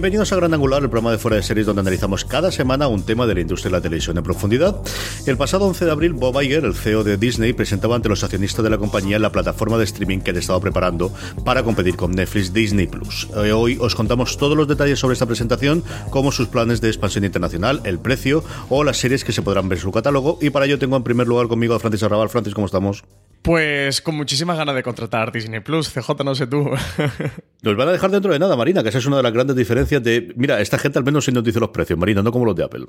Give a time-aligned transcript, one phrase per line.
[0.00, 3.02] Bienvenidos a Gran Angular, el programa de fuera de series donde analizamos cada semana un
[3.02, 4.80] tema de la industria de la televisión en profundidad.
[5.26, 8.64] El pasado 11 de abril, Bob Iger, el CEO de Disney, presentaba ante los accionistas
[8.64, 11.12] de la compañía la plataforma de streaming que han estado preparando
[11.44, 13.28] para competir con Netflix Disney Plus.
[13.44, 17.26] Eh, hoy os contamos todos los detalles sobre esta presentación, como sus planes de expansión
[17.26, 20.38] internacional, el precio o las series que se podrán ver en su catálogo.
[20.40, 22.30] Y para ello tengo en primer lugar conmigo a Francis Arrabal.
[22.30, 23.04] Francis, ¿cómo estamos?
[23.42, 26.70] Pues con muchísimas ganas de contratar Disney Plus, CJ, no sé tú.
[27.62, 29.56] Nos van a dejar dentro de nada, Marina, que esa es una de las grandes
[29.56, 30.32] diferencias de.
[30.36, 32.64] Mira, esta gente al menos sí nos dice los precios, Marina, no como los de
[32.64, 32.86] Apple.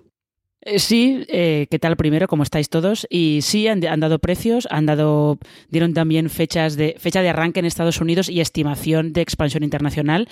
[0.63, 2.27] Eh, sí, eh, ¿qué tal primero?
[2.27, 3.07] ¿Cómo estáis todos?
[3.09, 7.59] Y sí, han, han, dado precios, han dado, dieron también fechas de, fecha de arranque
[7.59, 10.27] en Estados Unidos y estimación de expansión internacional.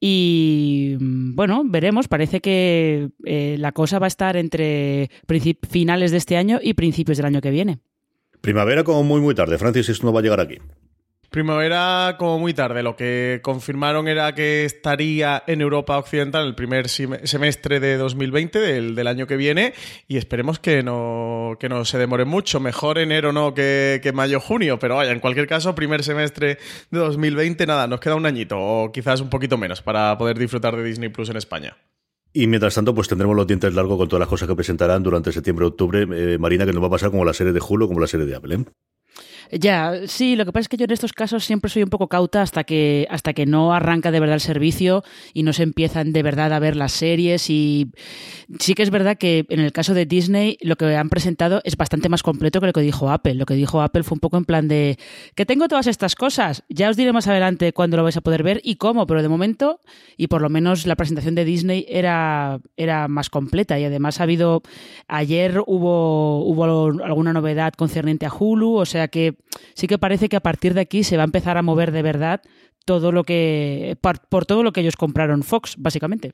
[0.00, 2.08] Y bueno, veremos.
[2.08, 5.10] Parece que eh, la cosa va a estar entre
[5.68, 7.80] finales de este año y principios del año que viene.
[8.40, 9.58] Primavera como muy muy tarde.
[9.58, 10.58] Francis, esto no va a llegar aquí.
[11.30, 12.82] Primavera como muy tarde.
[12.82, 18.94] Lo que confirmaron era que estaría en Europa Occidental el primer semestre de 2020, del,
[18.96, 19.72] del año que viene,
[20.08, 22.58] y esperemos que no, que no se demore mucho.
[22.58, 26.58] Mejor enero no que, que mayo-junio, pero vaya, en cualquier caso, primer semestre
[26.90, 30.74] de 2020, nada, nos queda un añito, o quizás un poquito menos, para poder disfrutar
[30.74, 31.76] de Disney Plus en España.
[32.32, 35.32] Y mientras tanto, pues tendremos los dientes largos con todas las cosas que presentarán durante
[35.32, 36.06] septiembre-octubre.
[36.12, 38.26] Eh, Marina, que nos va a pasar como la serie de Hulu, como la serie
[38.26, 38.54] de Apple.
[38.54, 38.64] ¿eh?
[39.52, 42.08] Ya, sí, lo que pasa es que yo en estos casos siempre soy un poco
[42.08, 45.02] cauta hasta que, hasta que no arranca de verdad el servicio
[45.34, 47.50] y no se empiezan de verdad a ver las series.
[47.50, 47.90] Y
[48.60, 51.76] sí que es verdad que en el caso de Disney lo que han presentado es
[51.76, 53.34] bastante más completo que lo que dijo Apple.
[53.34, 54.98] Lo que dijo Apple fue un poco en plan de
[55.34, 58.44] que tengo todas estas cosas, ya os diré más adelante cuándo lo vais a poder
[58.44, 59.80] ver y cómo, pero de momento,
[60.16, 64.24] y por lo menos la presentación de Disney era, era más completa y además ha
[64.24, 64.62] habido,
[65.08, 69.39] ayer hubo, hubo alguna novedad concerniente a Hulu, o sea que
[69.74, 72.02] sí que parece que a partir de aquí se va a empezar a mover de
[72.02, 72.42] verdad
[72.84, 76.32] todo lo que por, todo lo que ellos compraron Fox, básicamente.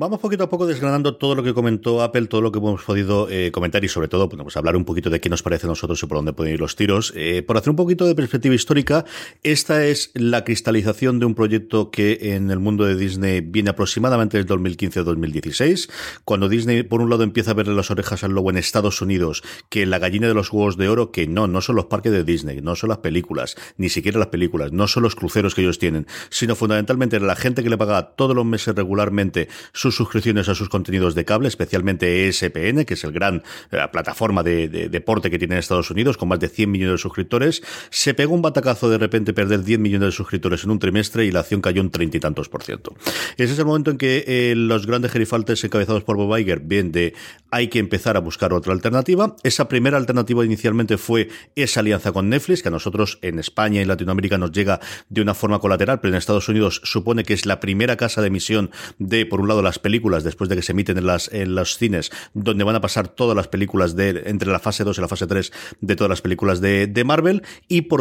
[0.00, 3.28] Vamos poquito a poco desgranando todo lo que comentó Apple, todo lo que hemos podido
[3.28, 6.00] eh, comentar y sobre todo pues hablar un poquito de qué nos parece a nosotros
[6.00, 7.12] y por dónde pueden ir los tiros.
[7.16, 9.04] Eh, por hacer un poquito de perspectiva histórica,
[9.42, 14.40] esta es la cristalización de un proyecto que en el mundo de Disney viene aproximadamente
[14.40, 15.90] desde 2015-2016,
[16.24, 19.42] cuando Disney por un lado empieza a verle las orejas al lobo en Estados Unidos,
[19.68, 22.22] que la gallina de los huevos de oro, que no, no son los parques de
[22.22, 25.80] Disney, no son las películas, ni siquiera las películas, no son los cruceros que ellos
[25.80, 29.48] tienen, sino fundamentalmente la gente que le paga todos los meses regularmente
[29.88, 34.42] sus suscripciones a sus contenidos de cable, especialmente ESPN, que es el gran eh, plataforma
[34.42, 38.12] de, deporte que tiene en Estados Unidos, con más de 100 millones de suscriptores, se
[38.14, 41.40] pegó un batacazo de repente perder 10 millones de suscriptores en un trimestre y la
[41.40, 42.94] acción cayó un treinta y tantos por ciento.
[43.36, 46.92] Ese es el momento en que eh, los grandes gerifaltes encabezados por Bob Iger ven
[46.92, 47.14] de
[47.50, 49.36] hay que empezar a buscar otra alternativa.
[49.42, 53.84] Esa primera alternativa inicialmente fue esa alianza con Netflix, que a nosotros en España y
[53.84, 57.60] Latinoamérica nos llega de una forma colateral, pero en Estados Unidos supone que es la
[57.60, 60.98] primera casa de emisión de, por un lado, las películas después de que se emiten
[60.98, 64.58] en, las, en los cines, donde van a pasar todas las películas de, entre la
[64.58, 67.98] fase 2 y la fase 3 de todas las películas de, de Marvel, y por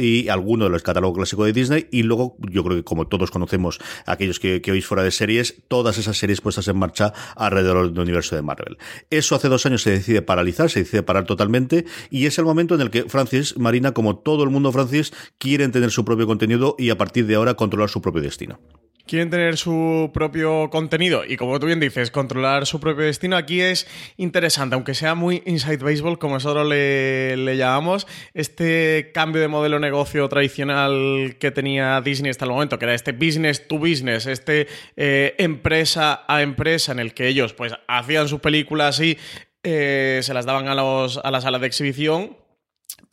[0.00, 3.30] y alguno de los catálogos clásicos de Disney, y luego, yo creo que como todos
[3.30, 7.92] conocemos, aquellos que, que oís fuera de series, todas esas series puestas en marcha alrededor
[7.92, 8.78] del universo de Marvel.
[9.10, 12.74] Eso hace dos años se decide paralizar, se decide parar totalmente, y es el momento
[12.74, 16.74] en el que Francis Marina, como todo el mundo Francis, quieren tener su propio contenido
[16.78, 18.58] y a partir de ahora controlar su propio destino
[19.06, 23.60] quieren tener su propio contenido y como tú bien dices, controlar su propio destino, aquí
[23.60, 23.86] es
[24.16, 30.28] interesante, aunque sea muy inside baseball, como nosotros le, llamamos, este cambio de modelo negocio
[30.28, 34.66] tradicional que tenía Disney hasta el momento, que era este business to business, este
[34.96, 39.18] eh, empresa a empresa en el que ellos pues hacían sus películas y
[39.62, 42.43] eh, se las daban a, los, a la sala de exhibición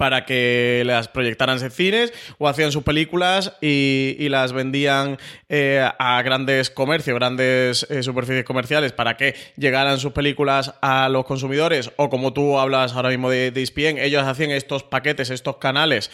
[0.01, 6.19] para que las proyectaran en cines o hacían sus películas y, las vendían eh, a
[6.23, 11.91] grandes comercios, grandes eh, superficies comerciales para que llegaran sus películas a los consumidores.
[11.97, 16.09] O como tú hablas ahora mismo de, de ESPN, ellos hacían estos paquetes, estos canales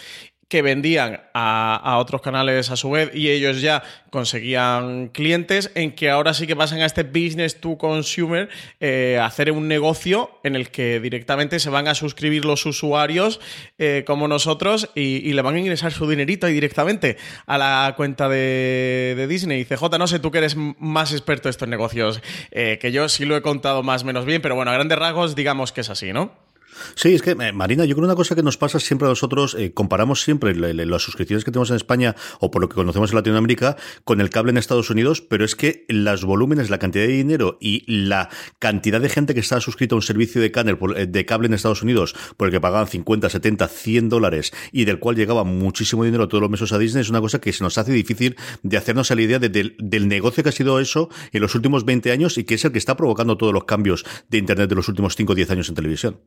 [0.47, 6.09] que vendían a, otros canales a su vez y ellos ya conseguían clientes, en que
[6.09, 8.49] ahora sí que pasan a este business to consumer,
[8.79, 13.41] eh, hacer un negocio en el que directamente se van a suscribir los usuarios
[13.77, 18.29] eh, como nosotros y, le van a ingresar su dinerito ahí directamente a la cuenta
[18.29, 19.61] de, Disney.
[19.61, 22.21] Y CJ, no sé, tú que eres más experto en estos negocios,
[22.51, 24.97] eh, que yo sí lo he contado más o menos bien, pero bueno, a grandes
[24.97, 26.46] rasgos digamos que es así, ¿no?
[26.95, 29.56] Sí, es que, eh, Marina, yo creo una cosa que nos pasa siempre a nosotros,
[29.56, 33.15] eh, comparamos siempre las suscripciones que tenemos en España o por lo que conocemos en
[33.15, 37.13] Latinoamérica con el cable en Estados Unidos, pero es que los volúmenes, la cantidad de
[37.13, 38.29] dinero y la
[38.59, 41.81] cantidad de gente que está suscrita a un servicio de, eh, de cable en Estados
[41.81, 46.27] Unidos por el que pagaban 50, 70, 100 dólares y del cual llegaba muchísimo dinero
[46.27, 49.12] todos los meses a Disney, es una cosa que se nos hace difícil de hacernos
[49.12, 52.38] a la idea del, del negocio que ha sido eso en los últimos 20 años
[52.38, 55.15] y que es el que está provocando todos los cambios de Internet de los últimos
[55.15, 56.19] 5 o 10 años en televisión.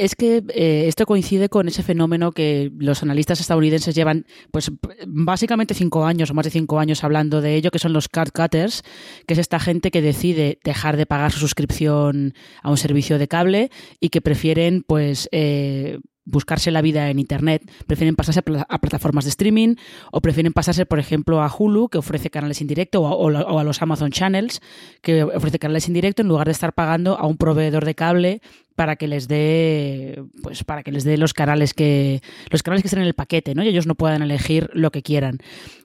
[0.00, 4.72] Es que eh, esto coincide con ese fenómeno que los analistas estadounidenses llevan, pues
[5.06, 8.30] básicamente cinco años o más de cinco años hablando de ello, que son los card
[8.32, 8.82] cutters,
[9.26, 12.32] que es esta gente que decide dejar de pagar su suscripción
[12.62, 13.70] a un servicio de cable
[14.00, 19.30] y que prefieren, pues, eh, buscarse la vida en Internet, prefieren pasarse a plataformas de
[19.30, 19.76] streaming
[20.12, 23.82] o prefieren pasarse, por ejemplo, a Hulu, que ofrece canales en directo, o a, los
[23.82, 24.60] Amazon Channels,
[25.02, 28.40] que ofrece canales en directo, en lugar de estar pagando a un proveedor de cable
[28.76, 32.88] para que les dé pues para que les dé los canales que los canales que
[32.88, 33.62] estén en el paquete, ¿no?
[33.62, 35.38] Y ellos no puedan elegir lo que quieran.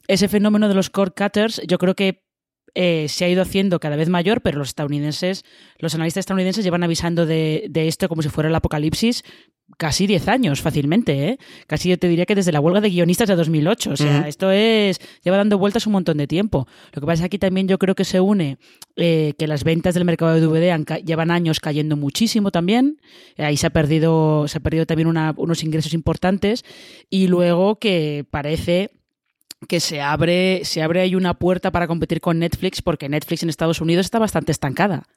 [0.07, 2.23] Ese fenómeno de los cord cutters, yo creo que
[2.73, 5.43] eh, se ha ido haciendo cada vez mayor, pero los estadounidenses,
[5.79, 9.23] los analistas estadounidenses llevan avisando de, de esto como si fuera el apocalipsis
[9.77, 11.37] casi 10 años fácilmente, ¿eh?
[11.67, 13.91] Casi yo te diría que desde la huelga de guionistas de 2008.
[13.91, 16.67] O sea, esto es lleva dando vueltas un montón de tiempo.
[16.93, 18.57] Lo que pasa es que aquí también yo creo que se une
[18.95, 23.01] eh, que las ventas del mercado de DVD llevan años cayendo muchísimo también.
[23.37, 26.63] Ahí se ha perdido, se ha perdido también unos ingresos importantes.
[27.09, 28.91] Y luego que parece
[29.67, 33.49] que se abre, se abre ahí una puerta para competir con Netflix, porque Netflix en
[33.49, 35.07] Estados Unidos está bastante estancada.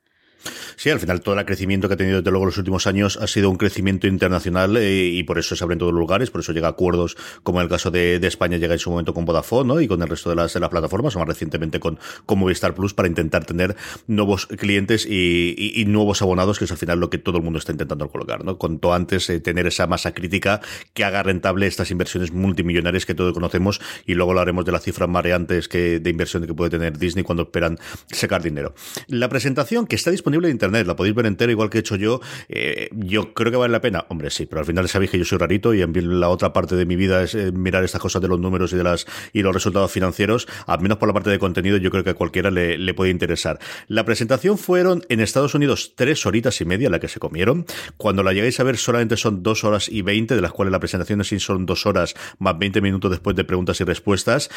[0.77, 3.27] Sí, al final todo el crecimiento que ha tenido desde luego los últimos años ha
[3.27, 6.53] sido un crecimiento internacional eh, y por eso se abren todos los lugares, por eso
[6.53, 9.69] llega a acuerdos como en el caso de, España llega en su momento con Vodafone
[9.69, 9.81] ¿no?
[9.81, 13.09] y con el resto de las, plataformas, o más recientemente con, con Movistar Plus para
[13.09, 13.75] intentar tener
[14.07, 17.73] nuevos clientes y, nuevos abonados, que es al final lo que todo el mundo está
[17.73, 18.45] intentando colocar.
[18.45, 18.59] ¿no?
[18.59, 20.61] Cuanto antes eh, tener esa masa crítica
[20.93, 25.09] que haga rentable estas inversiones multimillonarias que todos conocemos y luego hablaremos de las cifras
[25.09, 27.79] mareantes que, de inversión que puede tener Disney cuando esperan
[28.13, 28.75] sacar dinero.
[29.07, 31.81] La presentación que está disponible disponible en internet, la podéis ver entera igual que he
[31.81, 32.21] hecho yo.
[32.49, 34.05] Eh, yo creo que vale la pena.
[34.09, 36.77] Hombre, sí, pero al final sabéis que yo soy rarito y en la otra parte
[36.77, 39.43] de mi vida es eh, mirar estas cosas de los números y de las y
[39.43, 40.47] los resultados financieros.
[40.67, 43.11] Al menos por la parte de contenido, yo creo que a cualquiera le, le puede
[43.11, 43.59] interesar.
[43.87, 47.65] La presentación fueron en Estados Unidos tres horitas y media la que se comieron.
[47.97, 50.81] Cuando la llegáis a ver solamente son dos horas y veinte, de las cuales la
[50.81, 54.51] presentación sí son dos horas más veinte minutos después de preguntas y respuestas.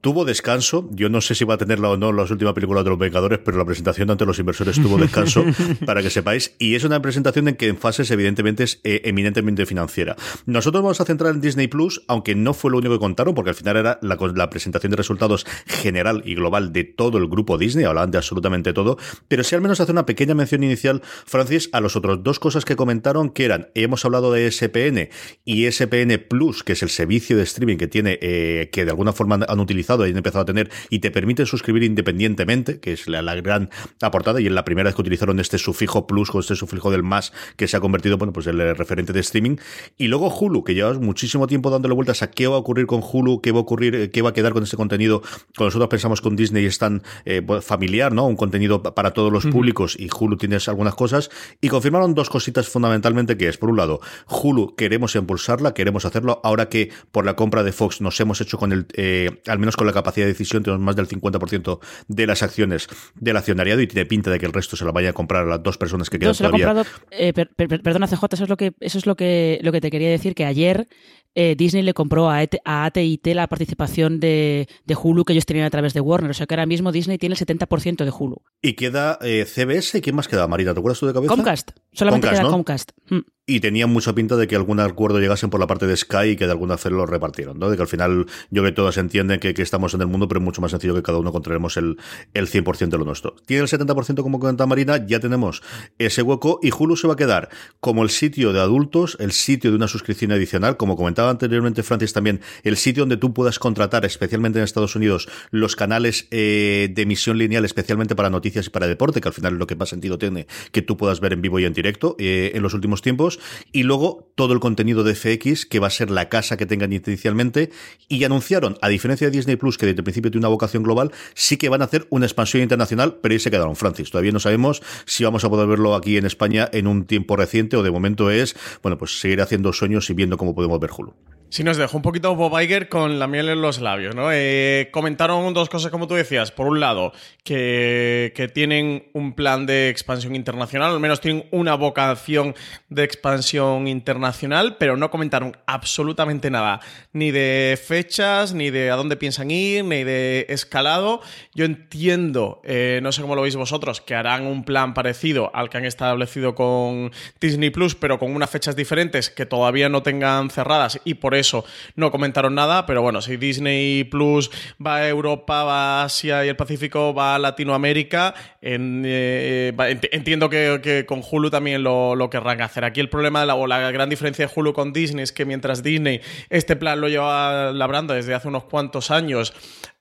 [0.00, 0.88] Tuvo descanso.
[0.90, 3.38] Yo no sé si va a tenerla o no las últimas películas de los Vengadores,
[3.44, 5.11] pero la presentación ante los inversores tuvo descanso,
[5.86, 6.54] para que sepáis.
[6.58, 10.16] Y es una presentación en que en fases, evidentemente, es eh, eminentemente financiera.
[10.46, 13.50] Nosotros vamos a centrar en Disney Plus, aunque no fue lo único que contaron, porque
[13.50, 17.58] al final era la, la presentación de resultados general y global de todo el grupo
[17.58, 21.68] Disney, hablaban de absolutamente todo, pero sí al menos hace una pequeña mención inicial, Francis,
[21.72, 25.08] a los otros dos cosas que comentaron, que eran, hemos hablado de SPN
[25.44, 29.12] y SPN Plus, que es el servicio de streaming que tiene, eh, que de alguna
[29.12, 33.08] forma han utilizado y han empezado a tener y te permite suscribir independientemente, que es
[33.08, 36.56] la, gran aportada, y en la primera vez que utilizaron este sufijo plus con este
[36.56, 39.56] sufijo del más, que se ha convertido, bueno, pues el referente de streaming.
[39.98, 43.02] Y luego Hulu, que llevas muchísimo tiempo dándole vueltas a qué va a ocurrir con
[43.02, 45.20] Hulu, qué va a ocurrir, eh, qué va a quedar con este contenido.
[45.56, 48.26] Cuando nosotros pensamos con Disney es tan eh, familiar, ¿no?
[48.26, 51.30] Un contenido para todos los públicos y Hulu tienes algunas cosas.
[51.60, 56.40] Y confirmaron dos cositas fundamentalmente que es, por un lado, Hulu queremos impulsarla, queremos hacerlo,
[56.44, 59.76] ahora que por la compra de Fox nos hemos hecho con el, eh, al menos
[59.76, 63.86] con la capacidad de decisión, tenemos más del 50% de las acciones del accionariado y
[63.86, 66.18] tiene pinta de que el resto se vaya a comprar a las dos personas que
[66.18, 66.66] quedan todavía.
[66.66, 69.90] Comprado, eh, perdona CJ, eso es lo que eso es lo que lo que te
[69.90, 70.88] quería decir que ayer
[71.34, 74.68] eh, Disney le compró a, AT&T la participación de,
[75.02, 76.30] Hulu que ellos tenían a través de Warner.
[76.30, 78.36] O sea que ahora mismo Disney tiene el 70% de Hulu.
[78.60, 80.00] Y queda eh, CBS.
[80.02, 80.74] ¿Quién más queda, Marina?
[80.74, 81.34] ¿Te acuerdas tú de cabeza?
[81.34, 81.70] Comcast.
[81.92, 82.92] Solamente queda Comcast.
[83.08, 86.30] Mm y tenía mucha pinta de que algún acuerdo llegasen por la parte de Sky
[86.30, 87.70] y que de alguna forma lo repartieron, ¿no?
[87.70, 90.44] De que al final yo que todos entienden que, estamos en el mundo, pero es
[90.44, 91.96] mucho más sencillo que cada uno controlemos el,
[92.34, 93.34] el 100% de lo nuestro.
[93.46, 95.62] Tiene el 70% como cuenta Marina, ya tenemos
[95.98, 97.48] ese hueco y Hulu se va a quedar
[97.80, 102.12] como el sitio de adultos, el sitio de una suscripción adicional, como comentaba anteriormente Francis
[102.12, 107.02] también, el sitio donde tú puedas contratar, especialmente en Estados Unidos, los canales eh, de
[107.02, 109.88] emisión lineal, especialmente para noticias y para deporte, que al final es lo que más
[109.88, 113.02] sentido tiene que tú puedas ver en vivo y en directo eh, en los últimos
[113.02, 113.31] tiempos
[113.72, 116.92] y luego todo el contenido de FX, que va a ser la casa que tengan
[116.92, 117.70] inicialmente,
[118.08, 121.12] y anunciaron, a diferencia de Disney Plus, que desde el principio tiene una vocación global,
[121.34, 124.10] sí que van a hacer una expansión internacional, pero ahí se quedaron, Francis.
[124.10, 127.76] Todavía no sabemos si vamos a poder verlo aquí en España en un tiempo reciente
[127.76, 131.14] o de momento es, bueno, pues seguir haciendo sueños y viendo cómo podemos ver Hulu.
[131.52, 134.32] Sí, nos dejó un poquito Bob Iger con la miel en los labios, ¿no?
[134.32, 136.50] Eh, comentaron dos cosas, como tú decías.
[136.50, 137.12] Por un lado,
[137.44, 142.54] que, que, tienen un plan de expansión internacional, al menos tienen una vocación
[142.88, 146.80] de expansión internacional, pero no comentaron absolutamente nada,
[147.12, 151.20] ni de fechas, ni de a dónde piensan ir, ni de escalado.
[151.54, 155.68] Yo entiendo, eh, no sé cómo lo veis vosotros, que harán un plan parecido al
[155.68, 160.48] que han establecido con Disney Plus, pero con unas fechas diferentes que todavía no tengan
[160.48, 164.50] cerradas y por eso eso no comentaron nada, pero bueno, si Disney Plus
[164.84, 169.72] va a Europa, va a Asia y el Pacífico, va a Latinoamérica, eh,
[170.12, 172.84] entiendo que, con Hulu también lo, querrán hacer.
[172.84, 175.44] Aquí el problema de la, o la gran diferencia de Hulu con Disney es que
[175.44, 179.52] mientras Disney este plan lo lleva labrando desde hace unos cuantos años,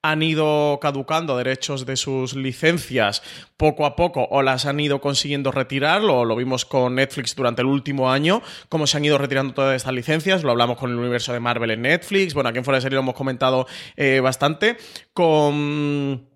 [0.03, 3.21] han ido caducando derechos de sus licencias
[3.55, 7.61] poco a poco o las han ido consiguiendo retirar, lo, lo vimos con Netflix durante
[7.61, 10.97] el último año, cómo se han ido retirando todas estas licencias, lo hablamos con el
[10.97, 14.19] universo de Marvel en Netflix, bueno, aquí en Fuera de Serie lo hemos comentado eh,
[14.19, 14.77] bastante,
[15.13, 16.30] con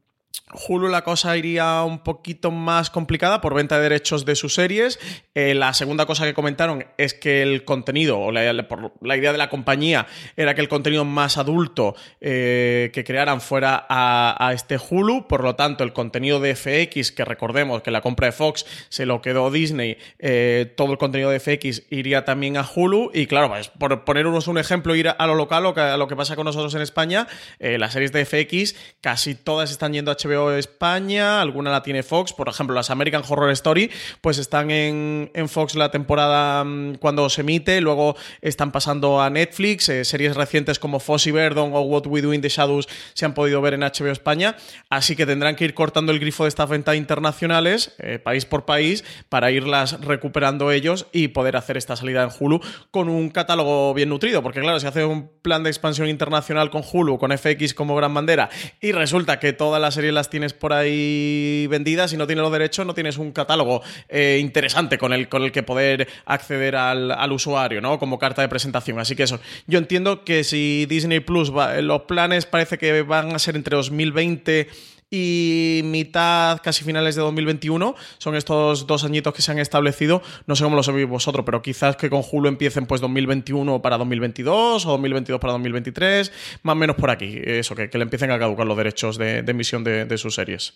[0.67, 4.99] Hulu la cosa iría un poquito más complicada por venta de derechos de sus series.
[5.33, 9.49] Eh, la segunda cosa que comentaron es que el contenido, o la, idea de la
[9.49, 15.27] compañía, era que el contenido más adulto eh, que crearan fuera a, este Hulu.
[15.27, 19.05] Por lo tanto, el contenido de FX, que recordemos que la compra de Fox se
[19.05, 23.11] lo quedó Disney, eh, todo el contenido de FX iría también a Hulu.
[23.13, 26.35] Y claro, pues, por ponernos un ejemplo, ir a lo local, a lo que pasa
[26.35, 27.27] con nosotros en España,
[27.59, 32.33] las series de FX casi todas están yendo a HBO España, alguna la tiene Fox,
[32.33, 33.91] por ejemplo, las American Horror Story,
[34.21, 39.89] pues están en, Fox la temporada mm, cuando se emite, luego están pasando a Netflix,
[39.89, 43.33] eh, series recientes como Fossy Verdon o What We Do in the Shadows se han
[43.33, 44.55] podido ver en HBO España,
[44.89, 48.65] así que tendrán que ir cortando el grifo de estas ventas internacionales, eh, país por
[48.65, 53.93] país, para irlas recuperando ellos y poder hacer esta salida en Hulu con un catálogo
[53.93, 57.73] bien nutrido, porque claro, si hace un plan de expansión internacional con Hulu, con FX
[57.73, 58.49] como gran bandera,
[58.81, 62.51] y resulta que todas las series las tienes por ahí vendidas y no tienes los
[62.51, 67.31] derechos, no tienes un catálogo eh, interesante con el, con el que poder acceder al,
[67.31, 67.99] usuario, ¿no?
[67.99, 68.97] Como carta de presentación.
[68.99, 73.35] Así que eso, yo entiendo que si Disney Plus, va, los planes parece que van
[73.35, 74.67] a ser entre 2020
[75.15, 77.95] y mitad, casi finales de 2021.
[78.17, 80.21] Son estos dos añitos que se han establecido.
[80.45, 83.97] No sé cómo lo sabéis vosotros, pero quizás que con Hulu empiecen pues 2021 para
[83.97, 86.31] 2022 o 2022 para 2023,
[86.63, 87.39] más o menos por aquí.
[87.43, 90.73] Eso, que, le empiecen a caducar los derechos de, emisión de sus series.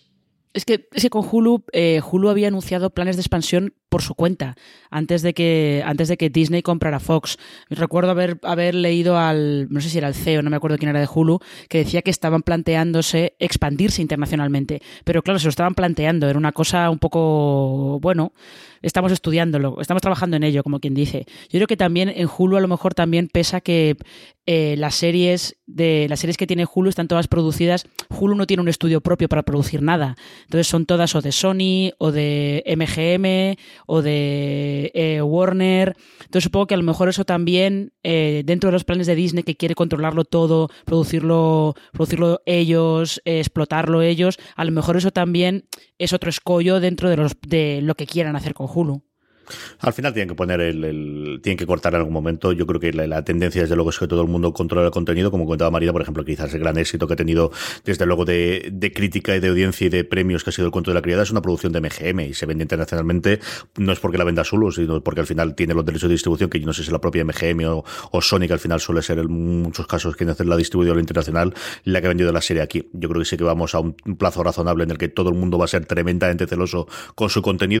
[0.52, 4.56] Es que, es con Hulu, eh, Hulu había anunciado planes de expansión por su cuenta,
[4.90, 7.38] antes de que, antes de que Disney comprara Fox.
[7.68, 10.88] Recuerdo haber, haber leído al, no sé si era el CEO, no me acuerdo quién
[10.88, 11.38] era de Hulu,
[11.68, 14.82] que decía que estaban planteándose expandirse internacionalmente.
[15.04, 18.32] Pero claro, se lo estaban planteando, era una cosa un poco, bueno,
[18.82, 21.26] estamos estudiándolo, estamos trabajando en ello, como quien dice.
[21.50, 23.96] Yo creo que también en Hulu a lo mejor también pesa que
[24.46, 27.86] eh, las series de las series que tiene Hulu están todas producidas.
[28.08, 30.16] Hulu no tiene un estudio propio para producir nada.
[30.42, 35.94] Entonces son todas o de Sony, o de MGM, o de eh, Warner.
[36.22, 39.44] Entonces supongo que a lo mejor eso también, eh, dentro de los planes de Disney
[39.44, 45.66] que quiere controlarlo todo, producirlo, producirlo ellos, explotarlo ellos, a lo mejor eso también
[45.98, 48.66] es otro escollo dentro de, los, de lo que quieran hacer con
[49.80, 52.52] Al final tienen que poner el, tienen que cortar en algún momento.
[52.52, 55.30] Yo creo que la, tendencia desde luego es que todo el mundo controla el contenido,
[55.30, 57.50] como comentaba Marina, por ejemplo, quizás el gran éxito que ha tenido
[57.84, 60.90] desde luego de, crítica y de audiencia y de premios que ha sido el cuento
[60.90, 63.40] de la criada es una producción de MGM y se vende internacionalmente.
[63.76, 66.50] No es porque la venda solo, sino porque al final tiene los derechos de distribución,
[66.50, 69.02] que yo no sé si la propia MGM o, o Sony, que al final suele
[69.02, 69.30] ser en
[69.62, 72.88] muchos casos quien hace la distribución internacional, la que ha vendido la serie aquí.
[72.92, 75.36] Yo creo que sí que vamos a un plazo razonable en el que todo el
[75.36, 77.80] mundo va a ser tremendamente celoso con su contenido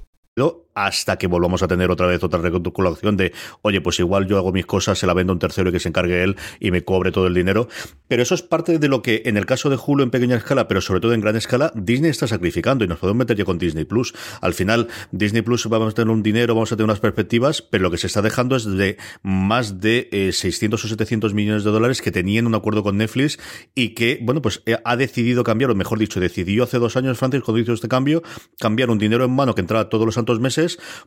[0.73, 4.51] hasta que volvamos a tener otra vez otra recalculación de, oye, pues igual yo hago
[4.51, 6.83] mis cosas, se la vendo a un tercero y que se encargue él y me
[6.83, 7.67] cobre todo el dinero.
[8.07, 10.67] Pero eso es parte de lo que en el caso de Hulu en pequeña escala,
[10.67, 13.57] pero sobre todo en gran escala, Disney está sacrificando y nos podemos meter ya con
[13.57, 14.13] Disney Plus.
[14.41, 17.83] Al final, Disney Plus vamos a tener un dinero, vamos a tener unas perspectivas, pero
[17.83, 21.71] lo que se está dejando es de más de 600 eh, o 700 millones de
[21.71, 23.39] dólares que tenían un acuerdo con Netflix
[23.75, 27.17] y que, bueno, pues eh, ha decidido cambiar, o mejor dicho, decidió hace dos años,
[27.17, 28.23] Francis, cuando hizo este cambio,
[28.59, 30.60] cambiar un dinero en mano que entraba todos los santos meses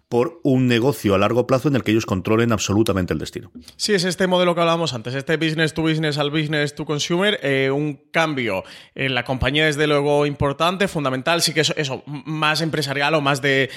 [0.09, 3.51] por un negocio a largo plazo en el que ellos controlen absolutamente el destino.
[3.77, 7.39] Sí, es este modelo que hablábamos antes, este business to business al business to consumer,
[7.43, 8.65] eh, un cambio
[8.95, 13.43] en la compañía desde luego importante, fundamental, sí que eso, eso más empresarial o más
[13.43, 13.71] de,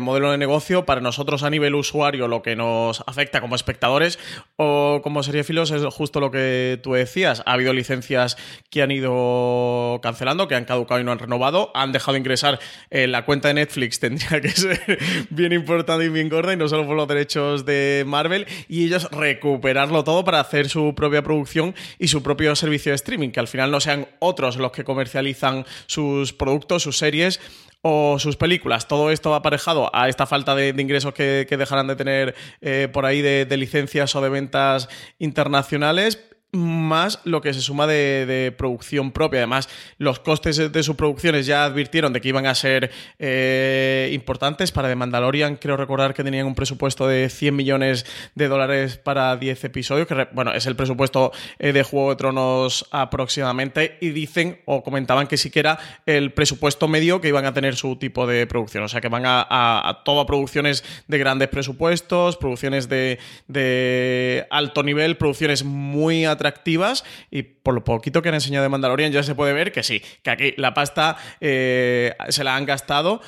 [0.00, 4.18] modelo de negocio para nosotros a nivel usuario, lo que nos afecta como espectadores
[4.56, 7.42] o como filos es justo lo que tú decías.
[7.46, 8.36] Ha habido licencias
[8.70, 12.58] que han ido cancelando, que han caducado y no han renovado, han dejado ingresar
[12.90, 14.91] en la cuenta de Netflix, tendría que ser
[15.30, 19.10] bien importante y bien gorda, y no solo por los derechos de Marvel, y ellos
[19.10, 23.48] recuperarlo todo para hacer su propia producción y su propio servicio de streaming, que al
[23.48, 27.40] final no sean otros los que comercializan sus productos, sus series
[27.82, 28.86] o sus películas.
[28.86, 33.06] Todo esto va aparejado a esta falta de, ingresos que, dejarán de tener eh, por
[33.06, 39.40] ahí de licencias o de ventas internacionales más lo que se suma de, producción propia.
[39.40, 44.70] Además, los costes de sus producciones ya advirtieron de que iban a ser eh, importantes.
[44.70, 49.34] Para The Mandalorian, creo recordar que tenían un presupuesto de 100 millones de dólares para
[49.36, 54.60] 10 episodios, que bueno, es el presupuesto eh, de Juego de Tronos aproximadamente, y dicen
[54.66, 58.84] o comentaban que siquiera el presupuesto medio que iban a tener su tipo de producción.
[58.84, 64.82] O sea, que van a, a, todo producciones de grandes presupuestos, producciones de, de alto
[64.82, 69.22] nivel, producciones muy atractivas atractivas y por lo poquito que han enseñado de Mandalorian ya
[69.22, 73.20] se puede ver que sí, que aquí la pasta eh, se la han gastado.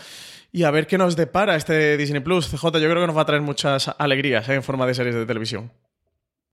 [0.52, 2.48] Y a ver qué nos depara este Disney Plus.
[2.48, 5.14] CJ, yo creo que nos va a traer muchas alegrías eh, en forma de series
[5.14, 5.72] de televisión.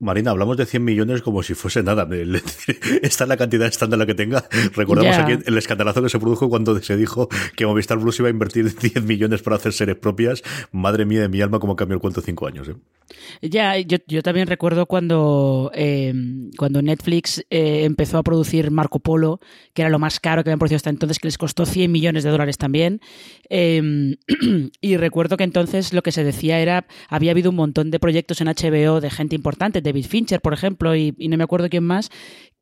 [0.02, 2.08] Marina, hablamos de 100 millones como si fuese nada.
[3.04, 4.44] Esta es la cantidad estándar la que tenga.
[4.76, 8.32] Recordamos aquí el escandalazo que se produjo cuando se dijo que Movistar Plus iba a
[8.32, 10.42] invertir 10 millones para hacer series propias.
[10.72, 12.70] Madre mía de mi alma, cómo cambió el cuento cinco años.
[12.70, 12.76] ¿eh?
[13.42, 16.14] Ya, yo, yo también recuerdo cuando, eh,
[16.58, 19.40] cuando Netflix eh, empezó a producir Marco Polo,
[19.74, 22.24] que era lo más caro que habían producido hasta entonces, que les costó 100 millones
[22.24, 23.02] de dólares también.
[23.50, 24.16] Eh,
[24.82, 28.42] y recuerdo que entonces lo que se decía era, había habido un montón de proyectos
[28.42, 32.10] en HBO de gente importante, David Fincher, por ejemplo, y no me acuerdo quién más,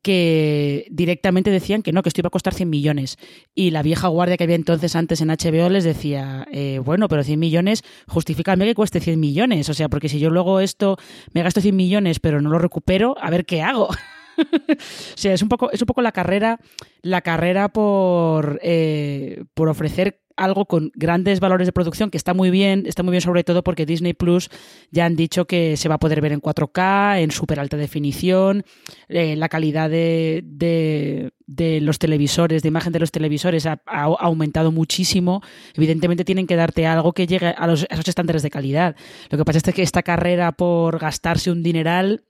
[0.02, 3.18] que directamente decían que no, que esto iba a costar 100 millones.
[3.54, 7.24] Y la vieja guardia que había entonces antes en HBO les decía, eh, bueno, pero
[7.24, 9.68] 100 millones, justifícame que cueste 100 millones.
[9.68, 10.96] O sea, porque si yo luego esto
[11.32, 13.88] me gasto 100 millones pero no lo recupero, a ver qué hago.
[14.68, 16.58] o sea, es un poco, es un poco la carrera,
[17.02, 22.50] la carrera por, eh, por ofrecer algo con grandes valores de producción que está muy
[22.50, 24.48] bien, está muy bien sobre todo porque Disney Plus
[24.90, 28.64] ya han dicho que se va a poder ver en 4K, en súper alta definición,
[29.08, 34.72] eh, la calidad de, de, los televisores, de imagen de los televisores ha, ha, aumentado
[34.72, 35.42] muchísimo.
[35.74, 38.96] Evidentemente tienen que darte algo que llegue a, los, a esos estándares de calidad.
[39.28, 42.24] Lo que pasa es que esta carrera por gastarse un dineral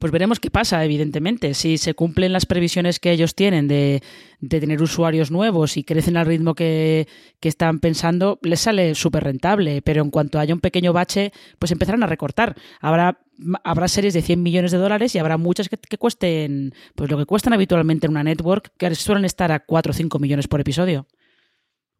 [0.00, 1.52] pues veremos qué pasa, evidentemente.
[1.52, 4.02] Si se cumplen las previsiones que ellos tienen de,
[4.40, 7.06] de tener usuarios nuevos y crecen al ritmo que,
[7.38, 9.82] que están pensando, les sale súper rentable.
[9.82, 12.56] Pero en cuanto haya un pequeño bache, pues empezarán a recortar.
[12.80, 13.20] Habrá,
[13.62, 17.26] habrá series de 100 millones de dólares y habrá muchas que, cuesten pues lo que
[17.26, 21.06] cuestan habitualmente en una network, que suelen estar a 4 o 5 millones por episodio.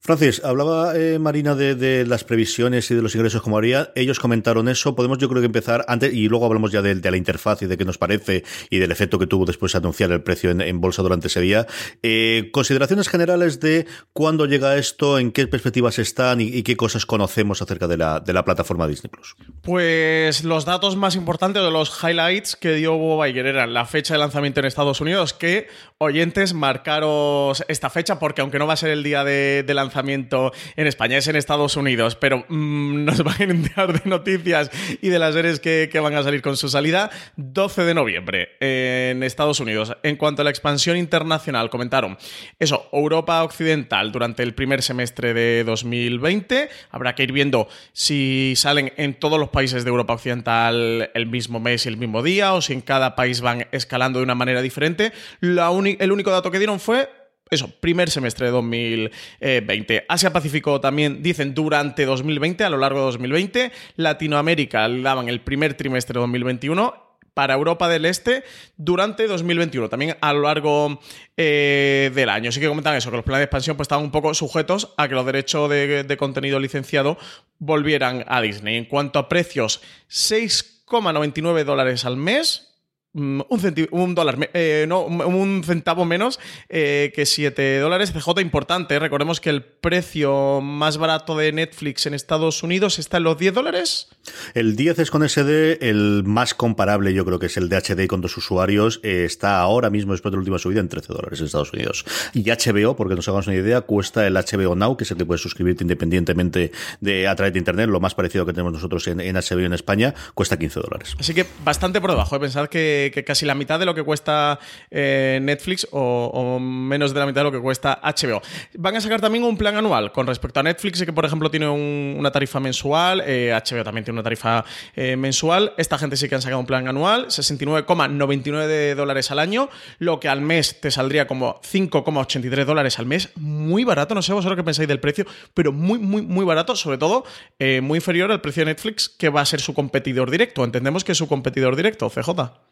[0.03, 3.93] Francis, hablaba eh, Marina de, las previsiones y de los ingresos como haría.
[3.95, 4.95] Ellos comentaron eso.
[4.95, 7.77] Podemos, yo creo que empezar antes y luego hablamos ya de, la interfaz y de
[7.77, 11.27] qué nos parece y del efecto que tuvo después anunciar el precio en, bolsa durante
[11.27, 11.67] ese día.
[12.03, 17.05] Eh, consideraciones generales de cuándo llega esto, en qué perspectivas están y, y, qué cosas
[17.05, 19.37] conocemos acerca de la, de la plataforma Disney Plus.
[19.61, 24.15] Pues los datos más importantes de los highlights que dio Bob Iger eran la fecha
[24.15, 28.77] de lanzamiento en Estados Unidos, que oyentes marcaros esta fecha porque aunque no va a
[28.77, 33.05] ser el día de, de lanzamiento lanzamiento en España, es en Estados Unidos, pero mmm,
[33.05, 34.71] nos van a enterar de noticias
[35.03, 39.23] y de las series que, van a salir con su salida 12 de noviembre en
[39.23, 39.95] Estados Unidos.
[40.03, 42.17] En cuanto a la expansión internacional, comentaron
[42.59, 46.71] eso, Europa Occidental durante el primer semestre de 2020.
[46.91, 51.61] Habrá que ir viendo si salen en todos los países de Europa Occidental el mismo
[51.61, 54.63] mes y el mismo día o si en cada país van escalando de una manera
[54.63, 55.13] diferente.
[55.43, 57.20] El único dato que dieron fue
[57.51, 60.05] eso, primer semestre de 2020.
[60.09, 63.73] Asia-Pacífico también dicen durante 2020, a lo largo de 2020.
[63.97, 68.45] Latinoamérica daban el primer trimestre de 2021 para Europa del Este
[68.77, 71.01] durante 2021, también a lo largo
[71.37, 72.53] eh, del año.
[72.53, 75.09] Sí que comentan eso, que los planes de expansión pues, estaban un poco sujetos a
[75.09, 77.19] que los derechos de, de contenido licenciado
[77.59, 78.77] volvieran a Disney.
[78.77, 82.70] En cuanto a precios, 6,99 dólares al mes,
[83.13, 83.45] un,
[83.91, 88.13] un dólar, eh, no, un centavo menos eh, que 7 dólares.
[88.13, 93.25] CJ importante, recordemos que el precio más barato de Netflix en Estados Unidos está en
[93.25, 94.09] los 10 dólares.
[94.55, 98.07] El 10 es con SD, el más comparable yo creo que es el de HD
[98.07, 101.41] con dos usuarios, eh, está ahora mismo después de la última subida en 13 dólares
[101.41, 102.05] en Estados Unidos.
[102.33, 105.27] Y HBO, porque nos hagamos una idea, cuesta el HBO Now, que es el que
[105.27, 106.71] puedes suscribirte independientemente
[107.01, 109.73] de a través de Internet, lo más parecido que tenemos nosotros en, en HBO en
[109.73, 111.17] España, cuesta 15 dólares.
[111.19, 114.59] Así que bastante por debajo, pensad que que, casi la mitad de lo que cuesta
[114.91, 118.43] eh, Netflix o, menos de la mitad de lo que cuesta HBO.
[118.75, 121.69] Van a sacar también un plan anual con respecto a Netflix, que por ejemplo tiene
[121.69, 125.73] un, una tarifa mensual, eh, HBO también tiene una tarifa eh, mensual.
[125.77, 130.29] Esta gente sí que han sacado un plan anual, 69,99 dólares al año, lo que
[130.29, 133.31] al mes te saldría como 5,83 dólares al mes.
[133.37, 136.99] Muy barato, no sé vosotros qué pensáis del precio, pero muy, muy, muy barato, sobre
[136.99, 137.25] todo
[137.59, 140.65] eh, muy inferior al precio de Netflix, que va a ser su competidor directo.
[140.65, 142.70] Entendemos que es su competidor directo, CJ.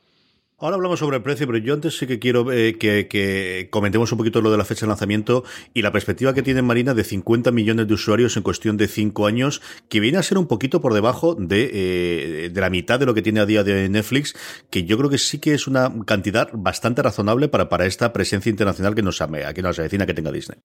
[0.61, 4.19] Ahora hablamos sobre el precio, pero yo antes sí que quiero eh, que, comentemos un
[4.19, 7.53] poquito lo de la fecha de lanzamiento y la perspectiva que tiene Marina de 50
[7.53, 10.95] millones de usuarios en cuestión de 5 años, que viene a ser un poquito por
[10.95, 14.35] debajo de, eh, de la mitad de lo que tiene a día de Netflix,
[14.69, 18.51] que yo creo que sí que es una cantidad bastante razonable para, para esta presencia
[18.51, 19.23] internacional que nos,
[19.55, 20.59] que nos avecina que tenga Disney.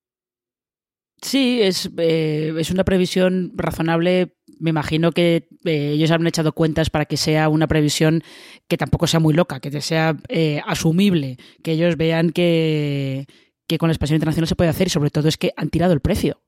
[1.23, 4.35] Sí, es, eh, es una previsión razonable.
[4.59, 8.23] Me imagino que eh, ellos han echado cuentas para que sea una previsión
[8.67, 13.27] que tampoco sea muy loca, que sea eh, asumible, que ellos vean que,
[13.67, 15.93] que con la expansión internacional se puede hacer y sobre todo es que han tirado
[15.93, 16.41] el precio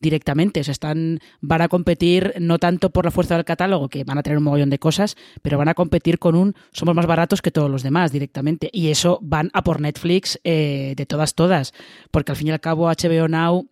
[0.00, 0.60] directamente.
[0.60, 4.18] O sea, están, van a competir no tanto por la fuerza del catálogo, que van
[4.18, 7.42] a tener un mogollón de cosas, pero van a competir con un somos más baratos
[7.42, 8.68] que todos los demás directamente.
[8.72, 11.72] Y eso van a por Netflix eh, de todas, todas.
[12.10, 13.68] Porque al fin y al cabo HBO Now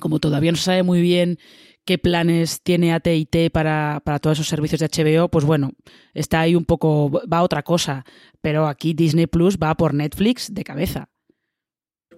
[0.00, 1.38] como todavía no se sabe muy bien
[1.84, 5.72] qué planes tiene AT&T para, para todos esos servicios de HBO, pues bueno,
[6.14, 8.04] está ahí un poco, va a otra cosa.
[8.40, 11.08] Pero aquí Disney Plus va por Netflix de cabeza.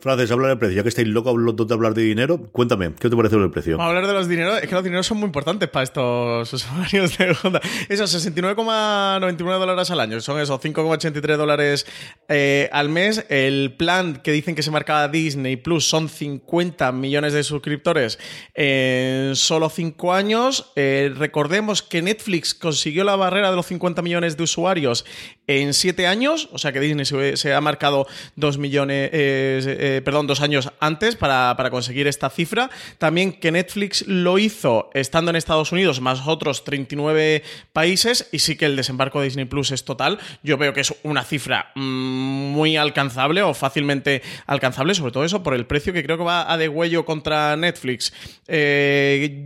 [0.01, 0.77] Francis, habla del precio.
[0.77, 1.35] Ya que estáis locos
[1.67, 3.81] de hablar de dinero, cuéntame, ¿qué te parece el precio?
[3.81, 4.63] Hablar de los dineros.
[4.63, 7.61] Es que los dineros son muy importantes para estos usuarios de Honda.
[7.89, 10.21] Esos 69,99 dólares al año.
[10.21, 11.87] Son esos 5,83 dólares
[12.29, 13.27] eh, al mes.
[13.29, 18.19] El plan que dicen que se marcaba Disney Plus son 50 millones de suscriptores
[18.55, 20.73] en solo 5 años.
[20.77, 25.05] Eh, recordemos que Netflix consiguió la barrera de los 50 millones de usuarios
[25.47, 26.49] en 7 años.
[26.53, 27.05] O sea que Disney
[27.37, 28.07] se, ha marcado
[28.37, 29.11] 2 millones.
[29.13, 32.71] Eh, eh, perdón, dos años antes para, conseguir esta cifra.
[32.99, 38.57] También que Netflix lo hizo estando en Estados Unidos más otros 39 países y sí
[38.57, 40.19] que el desembarco de Disney Plus es total.
[40.43, 45.43] Yo veo que es una cifra mm, muy alcanzable o fácilmente alcanzable, sobre todo eso
[45.43, 48.13] por el precio que creo que va a de huello contra Netflix.
[48.47, 49.45] Eh,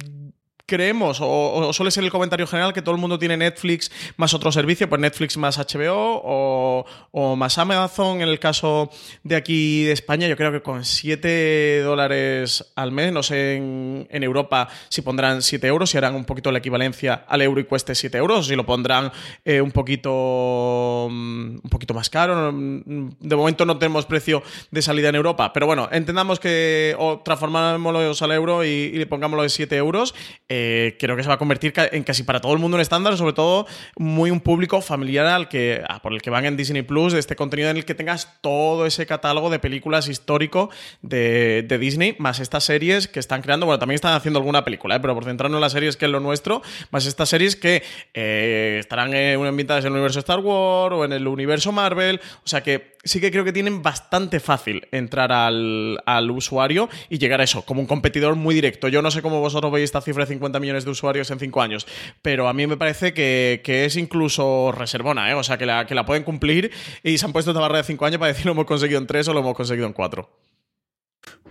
[0.70, 4.52] creemos, o, suele ser el comentario general, que todo el mundo tiene Netflix más otro
[4.52, 8.22] servicio, pues Netflix más HBO o, más Amazon.
[8.22, 8.88] En el caso
[9.24, 14.22] de aquí de España, yo creo que con 7 dólares al mes, no sé en,
[14.22, 17.96] Europa si pondrán 7 euros, si harán un poquito la equivalencia al euro y cueste
[17.96, 19.10] 7 euros, si lo pondrán
[19.44, 22.52] eh, un poquito mm, un poquito más caro.
[22.52, 28.12] De momento no tenemos precio de salida en Europa, pero bueno, entendamos que o transformémoslo
[28.20, 30.14] al euro y, le pongámoslo de 7 euros.
[30.48, 30.59] Eh,
[30.98, 33.32] creo que se va a convertir en casi para todo el mundo un estándar, sobre
[33.32, 37.18] todo muy un público familiar al que, por el que van en Disney Plus, de
[37.18, 40.70] este contenido en el que tengas todo ese catálogo de películas histórico
[41.02, 45.00] de, Disney, más estas series que están creando, bueno, también están haciendo alguna película, ¿eh?
[45.00, 47.82] pero por centrarnos en las series que es lo nuestro, más estas series que
[48.14, 52.62] eh, estarán ambientadas en el universo Star Wars o en el universo Marvel, o sea
[52.62, 57.62] que sí que creo que tienen bastante fácil entrar al, usuario y llegar a eso,
[57.62, 58.88] como un competidor muy directo.
[58.88, 61.62] Yo no sé cómo vosotros veis esta cifra de 50 millones de usuarios en 5
[61.62, 61.86] años,
[62.22, 65.34] pero a mí me parece que, es incluso reservona, ¿eh?
[65.34, 66.70] o sea, que la, que la pueden cumplir
[67.02, 69.06] y se han puesto esta barra de 5 años para decir lo hemos conseguido en
[69.06, 70.49] 3 o lo hemos conseguido en 4.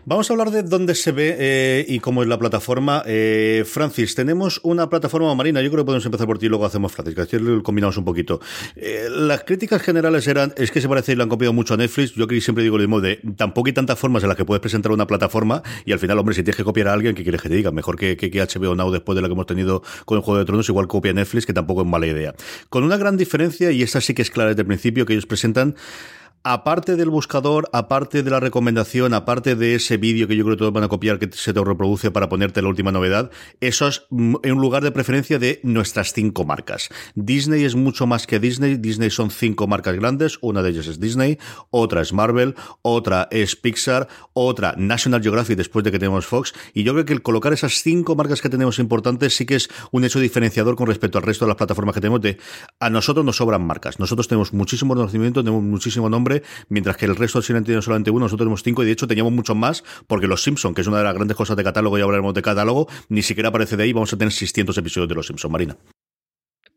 [0.09, 3.03] Vamos a hablar de dónde se ve eh, y cómo es la plataforma.
[3.05, 5.61] Eh, Francis, tenemos una plataforma marina.
[5.61, 8.41] Yo creo que podemos empezar por ti y luego hacemos Francis, que combinamos un poquito.
[8.75, 11.77] Eh, las críticas generales eran, es que se parece y lo han copiado mucho a
[11.77, 12.15] Netflix.
[12.15, 14.91] Yo siempre digo lo mismo de, tampoco hay tantas formas en las que puedes presentar
[14.91, 17.49] una plataforma y al final, hombre, si tienes que copiar a alguien, ¿qué quieres que
[17.49, 17.69] te diga?
[17.69, 20.39] Mejor que, que, que HBO Now después de lo que hemos tenido con el Juego
[20.39, 22.33] de Tronos, igual copia Netflix, que tampoco es mala idea.
[22.69, 25.27] Con una gran diferencia, y esta sí que es clara desde el principio, que ellos
[25.27, 25.75] presentan
[26.43, 30.59] aparte del buscador, aparte de la recomendación, aparte de ese vídeo que yo creo que
[30.59, 34.05] todos van a copiar que se te reproduce para ponerte la última novedad, eso es
[34.11, 36.89] en un lugar de preferencia de nuestras cinco marcas.
[37.15, 38.77] Disney es mucho más que Disney.
[38.77, 40.37] Disney son cinco marcas grandes.
[40.41, 41.37] Una de ellas es Disney,
[41.71, 46.53] otra es Marvel, otra es Pixar, otra National Geographic después de que tenemos Fox.
[46.73, 49.69] Y yo creo que el colocar esas cinco marcas que tenemos importantes sí que es
[49.91, 52.37] un hecho diferenciador con respecto al resto de las plataformas que tenemos de
[52.79, 53.99] a nosotros nos sobran marcas.
[53.99, 56.28] Nosotros tenemos muchísimo conocimiento, tenemos muchísimo nombre
[56.69, 59.33] mientras que el resto del tiene solamente uno, nosotros tenemos cinco y de hecho teníamos
[59.33, 62.01] muchos más porque Los Simpson, que es una de las grandes cosas de catálogo, y
[62.01, 65.27] hablaremos de catálogo, ni siquiera aparece de ahí, vamos a tener 600 episodios de Los
[65.27, 65.77] Simpson, Marina.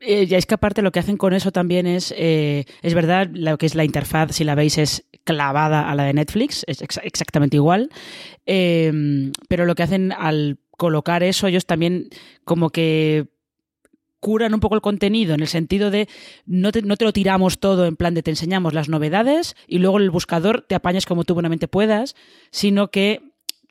[0.05, 3.29] Eh, ya es que aparte lo que hacen con eso también es, eh, es verdad,
[3.33, 6.83] lo que es la interfaz, si la veis, es clavada a la de Netflix, es
[7.05, 7.89] exactamente igual,
[8.45, 12.09] eh, pero lo que hacen al colocar eso, ellos también
[12.45, 13.29] como que
[14.23, 16.09] curan un poco el contenido en el sentido de
[16.47, 19.79] no te, no te, lo tiramos todo en plan de te enseñamos las novedades y
[19.81, 22.15] luego el buscador te apañas como tú buenamente puedas,
[22.53, 23.21] sino que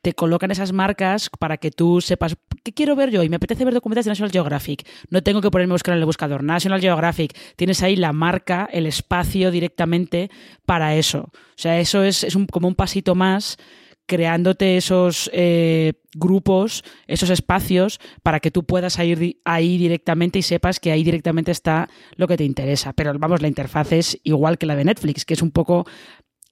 [0.02, 3.64] te colocan esas marcas para que tú sepas qué quiero ver yo y me apetece
[3.64, 4.86] ver documentales de National Geographic.
[5.10, 6.44] No tengo que ponerme a buscar en el buscador.
[6.44, 10.30] National Geographic, tienes ahí la marca, el espacio directamente
[10.66, 11.30] para eso.
[11.32, 13.58] O sea, eso es, es un, como un pasito más
[14.06, 20.80] creándote esos eh, grupos, esos espacios para que tú puedas ir ahí directamente y sepas
[20.80, 22.94] que ahí directamente está lo que te interesa.
[22.94, 25.86] Pero vamos, la interfaz es igual que la de Netflix, que es un poco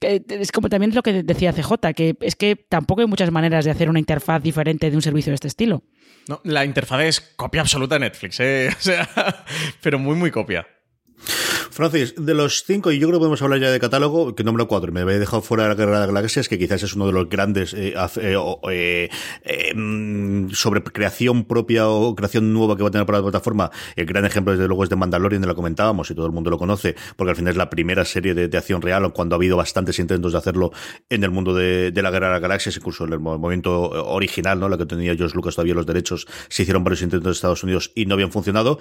[0.02, 3.72] es como también lo que decía CJ, que es que tampoco hay muchas maneras de
[3.72, 5.84] hacer una interfaz diferente de un servicio de este estilo.
[6.28, 8.70] No, la interfaz es copia absoluta de Netflix, ¿eh?
[8.78, 9.10] o sea,
[9.82, 10.66] pero muy, muy copia.
[11.80, 14.68] Francis, de los cinco, y yo creo que podemos hablar ya de catálogo, que nombro
[14.68, 17.06] cuatro, me había dejado fuera de la Guerra de las Galaxias, que quizás es uno
[17.06, 19.10] de los grandes eh, eh,
[19.46, 23.72] eh, mm, sobre creación propia o creación nueva que va a tener para la plataforma.
[23.96, 26.50] El gran ejemplo, desde luego, es de Mandalorian, de lo comentábamos, y todo el mundo
[26.50, 29.56] lo conoce, porque al final es la primera serie de, acción real, cuando ha habido
[29.56, 30.74] bastantes intentos de hacerlo
[31.10, 34.68] en el mundo de, la Guerra de las Galaxias, incluso en el momento original, ¿no?
[34.68, 37.94] la que tenía George Lucas todavía los derechos, se hicieron varios intentos de Estados Unidos
[37.96, 38.80] y no habían funcionado.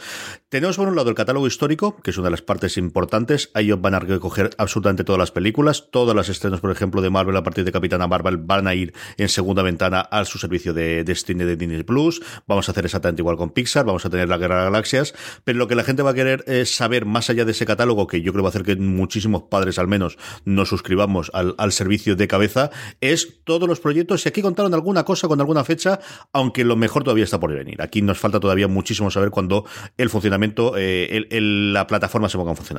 [0.48, 3.50] Tenemos por un lado el catálogo histórico, que es una de las partes importantes.
[3.54, 5.88] Ellos van a recoger absolutamente todas las películas.
[5.90, 8.94] Todas las estrenos, por ejemplo, de Marvel a partir de Capitana Marvel van a ir
[9.16, 12.22] en segunda ventana a su servicio de destino de Disney Plus.
[12.46, 13.84] Vamos a hacer exactamente igual con Pixar.
[13.84, 15.14] Vamos a tener la Guerra de Galaxias.
[15.44, 18.06] Pero lo que la gente va a querer es saber más allá de ese catálogo,
[18.06, 21.72] que yo creo va a hacer que muchísimos padres al menos nos suscribamos al, al
[21.72, 22.70] servicio de cabeza,
[23.00, 24.24] es todos los proyectos.
[24.24, 26.00] Y aquí contaron alguna cosa con alguna fecha,
[26.32, 27.80] aunque lo mejor todavía está por venir.
[27.82, 29.64] Aquí nos falta todavía muchísimo saber cuándo
[29.96, 32.77] el funcionamiento, eh, la plataforma se ponga en funcionamiento.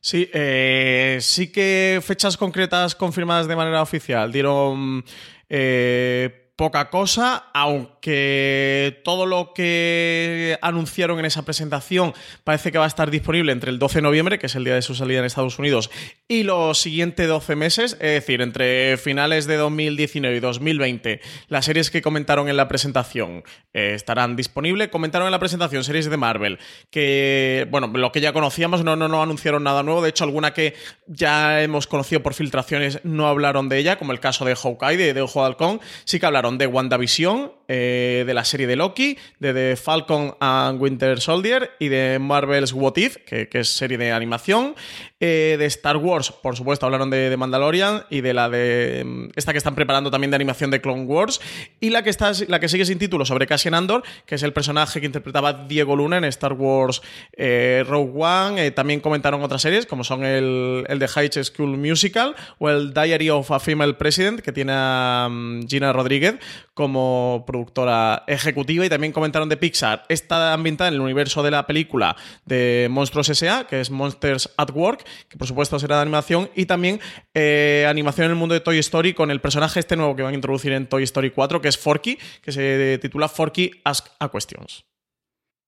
[0.00, 4.30] Sí, eh, sí que fechas concretas confirmadas de manera oficial.
[4.30, 5.02] Dieron
[5.48, 12.14] eh, poca cosa, aunque todo lo que anunciaron en esa presentación
[12.44, 14.74] parece que va a estar disponible entre el 12 de noviembre, que es el día
[14.74, 15.90] de su salida en Estados Unidos,
[16.28, 21.90] y los siguientes 12 meses, es decir, entre finales de 2019 y 2020, las series
[21.90, 24.88] que comentaron en la presentación eh, estarán disponibles.
[24.88, 29.08] Comentaron en la presentación series de Marvel, que, bueno, lo que ya conocíamos, no, no,
[29.08, 30.74] no anunciaron nada nuevo, de hecho, alguna que
[31.06, 35.14] ya hemos conocido por filtraciones no hablaron de ella, como el caso de Hawkeye, de,
[35.14, 39.16] de Ojo de Halcón, sí que hablaron de WandaVision, eh, de la serie de Loki,
[39.38, 44.12] de The Falcon and Winter Soldier y de Marvel's What If, que, es serie de
[44.12, 44.74] animación.
[45.20, 49.02] Eh, de Star Wars, por supuesto, hablaron de, Mandalorian y de la de.
[49.06, 51.40] Mm, esta que están preparando también de animación de Clone Wars.
[51.80, 54.52] Y la que, está, la que sigue sin título sobre Cassian Andor, que es el
[54.52, 57.00] personaje que interpretaba Diego Luna en Star Wars
[57.32, 58.70] eh, Rogue One.
[58.72, 63.30] también comentaron otras series, como son el, el de High School Musical o el Diary
[63.30, 66.38] of a Female President, que tiene a mm, Gina Rodríguez
[66.74, 70.04] como productora ejecutiva y también comentaron de Pixar.
[70.08, 74.70] Está ambientada en el universo de la película de Monstruos S.A., que es Monsters at
[74.74, 77.00] Work, que por supuesto será de animación, y también
[77.32, 80.32] eh, animación en el mundo de Toy Story con el personaje este nuevo que van
[80.32, 84.28] a introducir en Toy Story 4, que es Forky, que se titula Forky Ask a
[84.28, 84.84] Questions.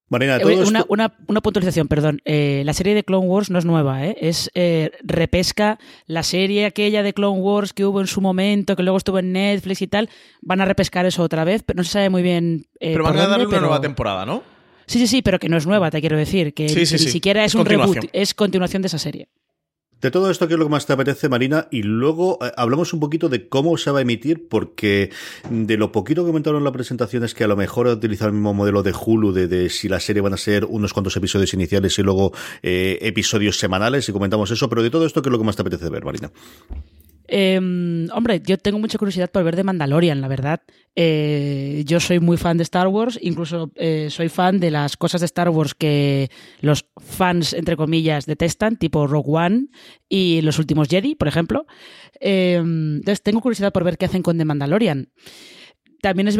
[0.09, 0.85] Marina, eh, una,
[1.27, 2.21] una, puntualización, perdón.
[2.23, 4.15] Eh, la serie de Clone Wars no es nueva, ¿eh?
[4.21, 4.49] es
[5.03, 9.19] repesca la serie aquella de Clone Wars que hubo en su momento, que luego estuvo
[9.19, 10.09] en Netflix y tal.
[10.41, 12.67] Van a repescar eso otra vez, pero no se sabe muy bien.
[12.79, 14.43] pero van a darle una nueva temporada, ¿no?
[14.85, 16.53] Sí, sí, sí, pero que no es nueva, te quiero decir.
[16.53, 19.27] Que ni siquiera es un reboot, es continuación de esa serie.
[20.01, 21.67] De todo esto, ¿qué es lo que más te apetece, Marina?
[21.71, 25.11] Y luego eh, hablamos un poquito de cómo se va a emitir, porque
[25.49, 28.33] de lo poquito que comentaron en la presentación es que a lo mejor utilizar el
[28.33, 31.97] mismo modelo de Hulu, de, si la serie van a ser unos cuantos episodios iniciales
[31.97, 32.31] y luego
[32.61, 35.55] eh, episodios semanales, y comentamos eso, pero de todo esto, ¿qué es lo que más
[35.55, 36.31] te apetece ver, Marina?
[37.27, 40.61] Em, hombre, yo tengo mucha curiosidad por ver de Mandalorian, la verdad.
[40.95, 45.21] Eh, yo soy muy fan de Star Wars, incluso eh, soy fan de las cosas
[45.21, 49.67] de Star Wars que los fans, entre comillas, detestan, tipo Rogue One
[50.07, 51.65] y los últimos Jedi, por ejemplo.
[52.19, 55.09] Em, entonces, tengo curiosidad por ver qué hacen con The Mandalorian.
[56.01, 56.39] También es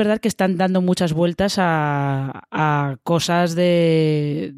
[0.00, 4.54] Verdad que están dando muchas vueltas a, cosas del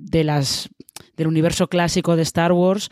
[1.18, 2.90] universo clásico de Star Wars,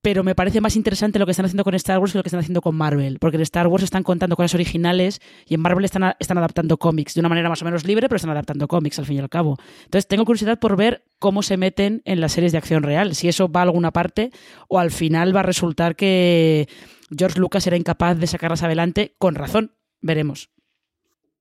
[0.00, 2.28] pero me parece más interesante lo que están haciendo con Star Wars que lo que
[2.28, 5.84] están haciendo con Marvel, porque en Star Wars están contando cosas originales y en Marvel
[5.84, 8.98] están, están adaptando cómics de una manera más o menos libre, pero están adaptando cómics
[8.98, 9.58] al fin y al cabo.
[9.84, 13.28] Entonces tengo curiosidad por ver cómo se meten en las series de acción real, si
[13.28, 14.30] eso va a alguna parte
[14.68, 16.68] o al final va a resultar que
[17.14, 19.72] George Lucas era incapaz de sacarlas adelante con razón.
[20.00, 20.55] Veremos.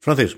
[0.06, 0.38] Francis.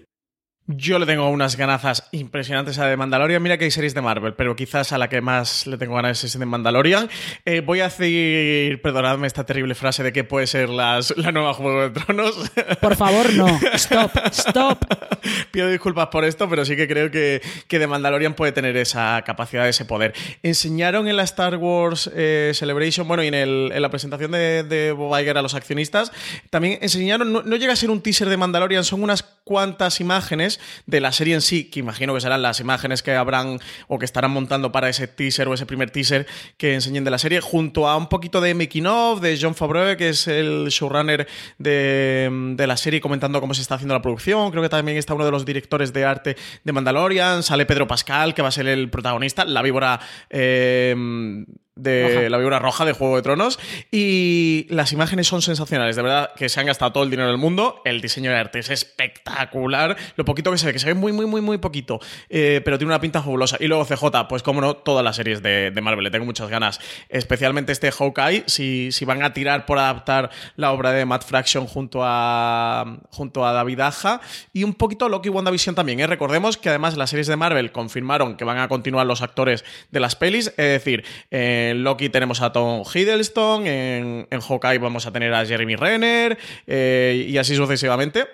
[0.70, 3.42] Yo le tengo unas ganazas impresionantes a The Mandalorian.
[3.42, 6.22] Mira que hay series de Marvel, pero quizás a la que más le tengo ganas
[6.26, 7.10] es de Mandalorian.
[7.46, 11.02] Eh, voy a decir, perdonadme esta terrible frase de que puede ser la
[11.32, 12.52] nueva Juego de Tronos.
[12.82, 13.48] Por favor, no.
[13.76, 14.80] Stop, stop.
[15.52, 19.22] Pido disculpas por esto, pero sí que creo que, que The Mandalorian puede tener esa
[19.26, 20.14] capacidad, ese poder.
[20.44, 25.18] Enseñaron en la Star Wars eh, Celebration, bueno, y en, la presentación de, de Bob
[25.18, 26.12] Iger a los accionistas,
[26.50, 30.60] también enseñaron, no, no llega a ser un teaser de Mandalorian, son unas cuantas imágenes
[30.86, 34.04] de la serie en sí, que imagino que serán las imágenes que habrán o que
[34.04, 37.88] estarán montando para ese teaser o ese primer teaser que enseñen de la serie, junto
[37.88, 41.28] a un poquito de making of de John Favreau, que es el showrunner
[41.58, 44.52] de, de la serie, comentando cómo se está haciendo la producción.
[44.52, 46.36] Creo que también está uno de los directores de arte
[46.66, 47.42] de Mandalorian.
[47.42, 50.00] Sale Pedro Pascal, que va a ser el protagonista, la víbora.
[50.30, 50.94] Eh,
[51.78, 53.60] de la víbora roja de Juego de Tronos.
[53.92, 57.38] Y las imágenes son sensacionales, de verdad que se han gastado todo el dinero del
[57.38, 57.82] mundo.
[57.86, 59.96] El diseño de arte es espectacular.
[60.16, 62.00] Lo poquito que se ve, que se ve muy, muy, muy, muy poquito,
[62.30, 63.58] eh, pero tiene una pinta fabulosa.
[63.60, 66.80] Y luego CJ, pues como no, todas las series de, Marvel, le tengo muchas ganas.
[67.10, 71.68] Especialmente este Hawkeye, si, si van a tirar por adaptar la obra de Matt Fraction
[71.68, 74.22] junto a, junto a David Aja.
[74.54, 76.00] Y un poquito Loki y WandaVision también.
[76.00, 76.08] ¿eh?
[76.08, 80.00] Recordemos que además las series de Marvel confirmaron que van a continuar los actores de
[80.00, 85.12] las pelis, es decir, eh, en Loki tenemos a Tom Hiddleston, en, Hawkeye vamos a
[85.12, 88.26] tener a Jeremy Renner eh, y así sucesivamente.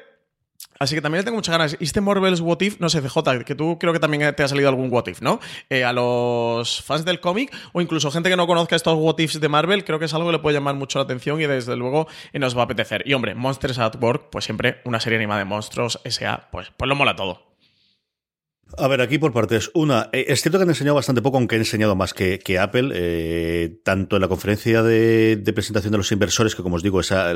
[0.80, 1.78] Así que también le tengo muchas ganas.
[1.80, 4.48] Y este Marvel's What If, no sé, CJ, que tú creo que también te ha
[4.48, 5.40] salido algún What If, ¿no?
[5.70, 9.40] Eh, a los fans del cómic o incluso gente que no conozca estos What Ifs
[9.40, 11.76] de Marvel, creo que es algo que le puede llamar mucho la atención y desde
[11.78, 13.04] luego nos va a apetecer.
[13.06, 16.90] Y hombre, Monsters at Work, pues siempre una serie animada de monstruos, S.A., pues, pues
[16.90, 17.53] lo mola todo.
[18.76, 19.70] A ver, aquí por partes.
[19.76, 22.58] Una, eh, es cierto que han enseñado bastante poco, aunque han enseñado más que, que
[22.58, 27.00] Apple, eh, tanto en la conferencia de, presentación de los inversores, que como os digo,
[27.00, 27.32] esa,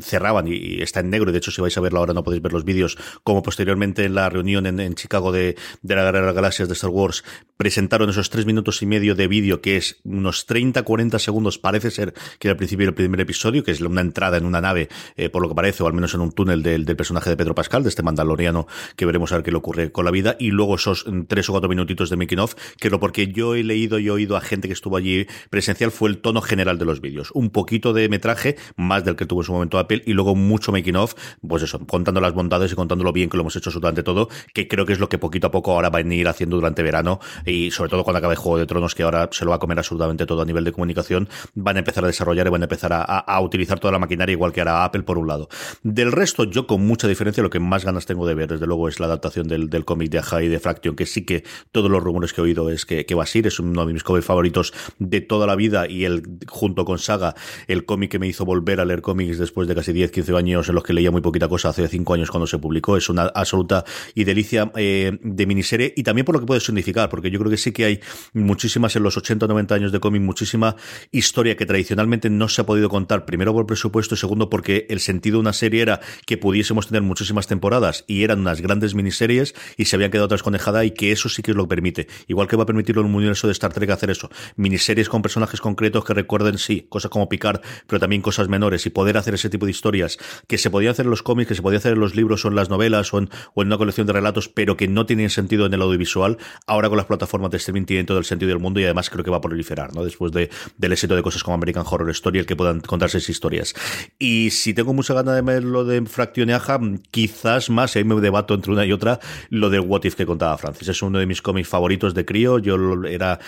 [0.00, 2.42] cerraban y, está en negro, y de hecho si vais a verlo ahora no podéis
[2.42, 6.26] ver los vídeos, como posteriormente en la reunión en, Chicago de, de, la Guerra de
[6.26, 7.22] las Galaxias de Star Wars,
[7.58, 11.90] presentaron esos tres minutos y medio de vídeo, que es unos 30, 40 segundos, parece
[11.90, 14.88] ser que era al principio del primer episodio, que es una entrada en una nave,
[15.16, 17.36] eh, por lo que parece, o al menos en un túnel del, del personaje de
[17.36, 18.66] Pedro Pascal, de este mandaloriano,
[18.96, 21.48] que veremos a ver qué le ocurre con la vida, y luego esos mm, tres
[21.48, 24.40] o cuatro minutitos de making of, que lo porque yo he leído y oído a
[24.40, 27.30] gente que estuvo allí presencial fue el tono general de los vídeos.
[27.32, 30.72] Un poquito de metraje, más del que tuvo en su momento Apple, y luego mucho
[30.72, 31.14] making of,
[31.46, 34.28] pues eso, contando las bondades y contando lo bien que lo hemos hecho absolutamente todo,
[34.54, 36.82] que creo que es lo que poquito a poco ahora van a ir haciendo durante
[36.82, 39.58] verano, y sobre todo cuando acabe Juego de Tronos, que ahora se lo va a
[39.58, 42.64] comer absolutamente todo a nivel de comunicación, van a empezar a desarrollar y van a
[42.64, 45.48] empezar a, utilizar toda la maquinaria igual que hará Apple por un lado.
[45.82, 48.88] Del resto, yo con mucha diferencia, lo que más ganas tengo de ver, desde luego,
[48.88, 52.32] es la adaptación del, cómic de y de Fraction que sí que todos los rumores
[52.32, 55.20] que he oído es que, va a ser, es uno de mis cómics favoritos de
[55.20, 57.34] toda la vida y el, junto con Saga,
[57.66, 60.68] el cómic que me hizo volver a leer cómics después de casi 10, 15 años
[60.68, 62.96] en los que leía muy poquita cosa hace 5 años cuando se publicó.
[62.96, 63.84] Es una absoluta
[64.14, 67.50] y delicia eh, de miniserie y también por lo que puede significar, porque yo creo
[67.50, 68.00] que sí que hay
[68.32, 70.76] muchísimas en los 80 90 años de cómic, muchísima
[71.10, 75.00] historia que tradicionalmente no se ha podido contar, primero por presupuesto y segundo porque el
[75.00, 79.54] sentido de una serie era que pudiésemos tener muchísimas temporadas y eran unas grandes miniseries
[79.76, 82.08] y se habían quedado otras conejadas y que eso sí que lo permite.
[82.26, 84.30] Igual que va a permitirlo en un universo de Star Trek hacer eso.
[84.56, 88.90] Miniseries con personajes concretos que recuerden, sí, cosas como Picard, pero también cosas menores y
[88.90, 91.62] poder hacer ese tipo de historias que se podía hacer en los cómics, que se
[91.62, 94.48] podía hacer en los libros o en las novelas o en, una colección de relatos,
[94.48, 96.38] pero que no tienen sentido en el audiovisual.
[96.66, 99.24] Ahora con las plataformas de streaming tienen todo el sentido del mundo y además creo
[99.24, 100.04] que va a proliferar, ¿no?
[100.04, 103.30] Después de, del éxito de cosas como American Horror Story, el que puedan contarse esas
[103.30, 103.74] historias.
[104.18, 106.80] Y si tengo mucha ganas de ver lo de Fraction y Aja,
[107.10, 109.20] quizás más, ahí me debato entre una y otra,
[109.50, 110.88] lo de What If que contaba Francis.
[110.88, 112.58] Es uno de mis cómics favoritos de crío.
[112.58, 113.40] Yo era,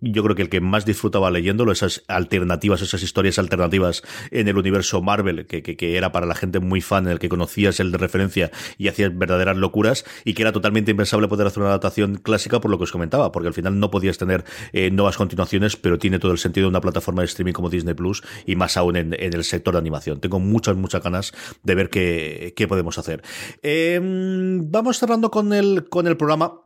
[0.00, 4.56] yo creo que el que más disfrutaba leyéndolo, esas alternativas, esas historias alternativas en el
[4.58, 7.98] universo Marvel, que, que, era para la gente muy fan, el que conocías el de
[7.98, 12.60] referencia y hacías verdaderas locuras, y que era totalmente impensable poder hacer una adaptación clásica
[12.60, 15.98] por lo que os comentaba, porque al final no podías tener eh, nuevas continuaciones, pero
[15.98, 18.96] tiene todo el sentido de una plataforma de streaming como Disney Plus y más aún
[18.96, 20.20] en, el sector de animación.
[20.20, 23.22] Tengo muchas, muchas ganas de ver qué, qué podemos hacer.
[23.62, 26.60] Em, vamos cerrando con el, con el programa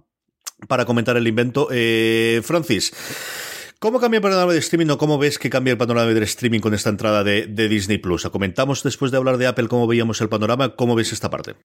[0.69, 1.69] para comentar el invento.
[1.71, 2.93] Eh, Francis.
[3.79, 6.61] ¿Cómo cambia el panorama de streaming o cómo ves que cambia el panorama del streaming
[6.61, 8.29] con esta entrada de, Disney Plus?
[8.31, 11.57] Comentamos después de hablar de Apple cómo veíamos el panorama, ¿cómo ves esta parte?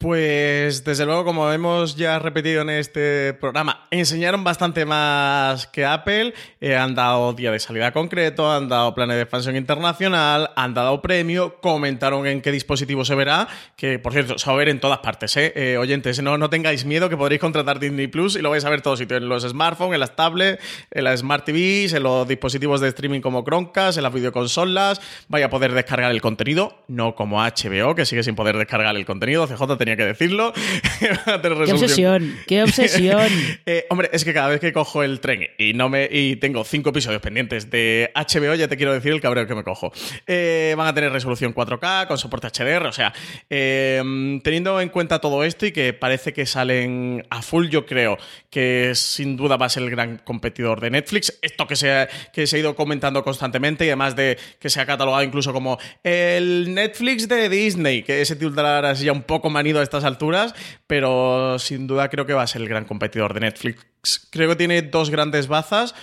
[0.00, 6.32] Pues desde luego, como hemos ya repetido en este programa, enseñaron bastante más que Apple,
[6.58, 11.02] eh, han dado día de salida concreto, han dado planes de expansión internacional, han dado
[11.02, 13.46] premio, comentaron en qué dispositivo se verá,
[13.76, 15.52] que por cierto, se va a ver en todas partes, ¿eh?
[15.54, 18.70] eh oyentes, no, no tengáis miedo que podréis contratar Disney Plus y lo vais a
[18.70, 22.26] ver todos sitios, en los smartphones, en las tablets, en las Smart TVs, en los
[22.26, 24.98] dispositivos de streaming como Chromecast, en las videoconsolas,
[25.28, 29.04] vaya a poder descargar el contenido, no como HBO, que sigue sin poder descargar el
[29.04, 30.52] contenido, CJ tenía que decirlo.
[31.00, 33.28] qué obsesión, qué obsesión.
[33.66, 36.64] Eh, hombre, es que cada vez que cojo el tren y no me y tengo
[36.64, 39.92] cinco episodios pendientes de HBO, ya te quiero decir el cabreo que me cojo.
[40.26, 43.12] Eh, van a tener resolución 4K con soporte HDR, o sea,
[43.48, 44.02] eh,
[44.42, 48.18] teniendo en cuenta todo esto y que parece que salen a full, yo creo
[48.50, 51.38] que sin duda va a ser el gran competidor de Netflix.
[51.42, 54.80] Esto que se ha, que se ha ido comentando constantemente y además de que se
[54.80, 59.50] ha catalogado incluso como el Netflix de Disney, que ese titular así ya un poco
[59.50, 60.54] manido a estas alturas,
[60.86, 64.28] pero sin duda creo que va a ser el gran competidor de Netflix.
[64.30, 65.94] Creo que tiene dos grandes bazas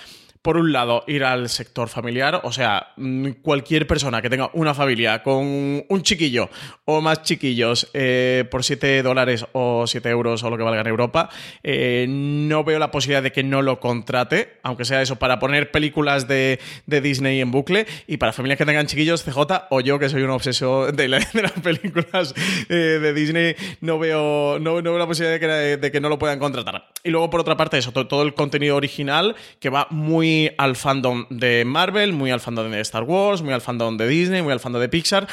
[0.47, 4.73] por un lado, ir al sector familiar, o sea, mm, cualquier persona que tenga una
[4.73, 6.49] familia con un chiquillo
[6.85, 10.87] o más chiquillos eh, por 7 dólares o 7 euros o lo que valga en
[10.87, 11.27] Europa,
[11.63, 15.69] eh, no veo la posibilidad de que no lo contrate, aunque sea eso, para poner
[15.69, 20.07] películas de, Disney en bucle y para familias que tengan chiquillos, CJ o yo, que
[20.07, 21.25] soy un obsesor de, las
[21.61, 22.33] películas
[22.69, 26.87] eh, de Disney, no veo, no, veo la posibilidad de que, no lo puedan contratar.
[27.03, 31.25] Y luego, por otra parte, eso, todo el contenido original que va muy al fandom
[31.29, 34.59] de Marvel, muy al fandom de Star Wars, muy al fandom de Disney, muy al
[34.59, 35.27] fandom de Pixar.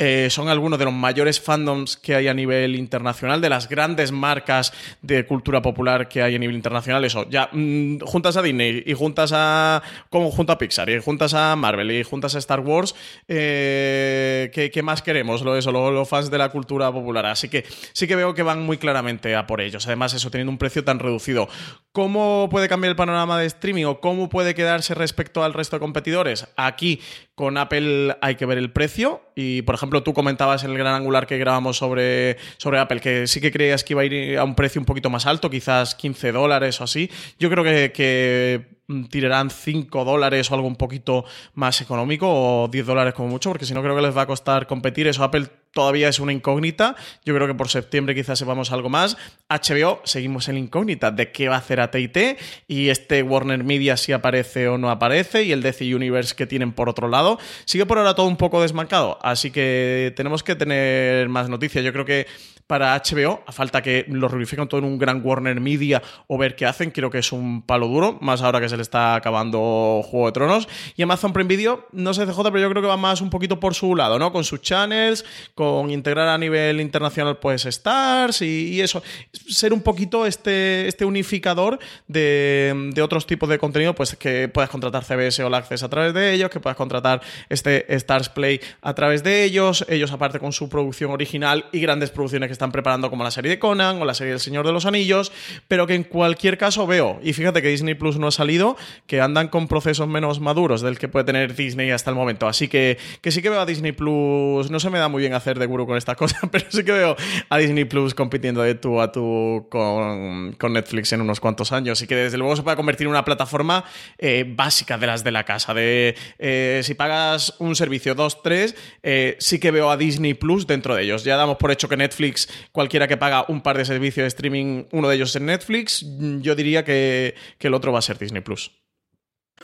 [0.00, 4.12] Eh, son algunos de los mayores fandoms que hay a nivel internacional, de las grandes
[4.12, 4.72] marcas
[5.02, 7.04] de cultura popular que hay a nivel internacional.
[7.04, 9.82] Eso, ya mm, juntas a Disney y juntas a.
[10.08, 12.94] como a Pixar y juntas a Marvel y juntas a Star Wars.
[13.26, 15.42] Eh, ¿qué, más queremos?
[15.42, 17.26] Lo, eso, los fans de la cultura popular.
[17.26, 19.86] Así que sí que veo que van muy claramente a por ellos.
[19.88, 21.48] Además, eso teniendo un precio tan reducido.
[21.90, 25.80] ¿Cómo puede cambiar el panorama de streaming o cómo puede quedarse respecto al resto de
[25.80, 26.46] competidores?
[26.56, 27.00] Aquí
[27.38, 30.96] con Apple hay que ver el precio y, por ejemplo, tú comentabas en el gran
[30.96, 34.42] angular que grabamos sobre, sobre Apple, que sí que creías que iba a ir a
[34.42, 37.08] un precio un poquito más alto, quizás 15 dólares o así.
[37.38, 38.77] Yo creo que, que
[39.10, 41.24] tirarán 5 dólares o algo un poquito
[41.54, 44.26] más económico o 10 dólares como mucho, porque si no creo que les va a
[44.26, 45.06] costar competir.
[45.06, 46.96] Eso Apple todavía es una incógnita.
[47.24, 49.18] Yo creo que por septiembre quizás sepamos algo más.
[49.48, 54.12] HBO, seguimos en incógnita de qué va a hacer AT&T y este Warner Media si
[54.12, 57.38] aparece o no aparece y el DC Universe que tienen por otro lado.
[57.66, 61.84] Sigue por ahora todo un poco desmancado, así que tenemos que tener más noticias.
[61.84, 62.26] Yo creo que
[62.68, 66.54] para HBO, a falta que lo reunifiquen todo en un gran Warner Media o ver
[66.54, 70.02] qué hacen, creo que es un palo duro, más ahora que se le está acabando
[70.04, 70.68] Juego de Tronos.
[70.94, 73.58] Y Amazon Prime Video, no sé CJ, pero yo creo que va más un poquito
[73.58, 74.30] por su lado, ¿no?
[74.32, 79.02] Con sus channels, con integrar a nivel internacional, pues, Stars y, eso.
[79.32, 85.04] Ser un poquito este, este unificador de, otros tipos de contenido, pues que puedas contratar
[85.04, 89.22] CBS o Access a través de ellos, que puedas contratar este Stars Play a través
[89.22, 93.22] de ellos, ellos aparte con su producción original y grandes producciones que están preparando como
[93.22, 95.32] la serie de Conan o la serie del Señor de los Anillos,
[95.68, 99.20] pero que en cualquier caso veo, y fíjate que Disney Plus no ha salido, que
[99.20, 102.48] andan con procesos menos maduros del que puede tener Disney hasta el momento.
[102.48, 105.34] Así que, que sí que veo a Disney Plus, no se me da muy bien
[105.34, 107.16] hacer de guru con estas cosas, pero sí que veo
[107.48, 112.06] a Disney Plus compitiendo de tú a tú con, Netflix en unos cuantos años y
[112.06, 113.84] que desde luego se pueda convertir en una plataforma
[114.18, 118.74] eh, básica de las de la casa, de eh, si pagas un servicio 2, 3,
[119.02, 121.24] eh, sí que veo a Disney Plus dentro de ellos.
[121.24, 124.84] Ya damos por hecho que Netflix cualquiera que paga un par de servicios de streaming,
[124.92, 126.04] uno de ellos en Netflix,
[126.40, 128.72] yo diría que, el otro va a ser Disney Plus.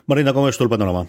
[0.06, 1.06] Marina, ¿cómo es tú el panorama?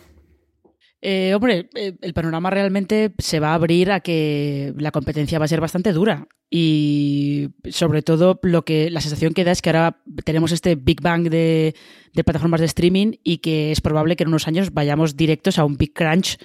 [1.01, 5.45] Eh, hombre, eh, el panorama realmente se va a abrir a que la competencia va
[5.45, 6.27] a ser bastante dura.
[6.49, 11.01] Y sobre todo lo que la sensación que da es que ahora tenemos este Big
[11.01, 11.75] Bang de,
[12.13, 15.65] de plataformas de streaming y que es probable que en unos años vayamos directos a
[15.65, 16.37] un Big Crunch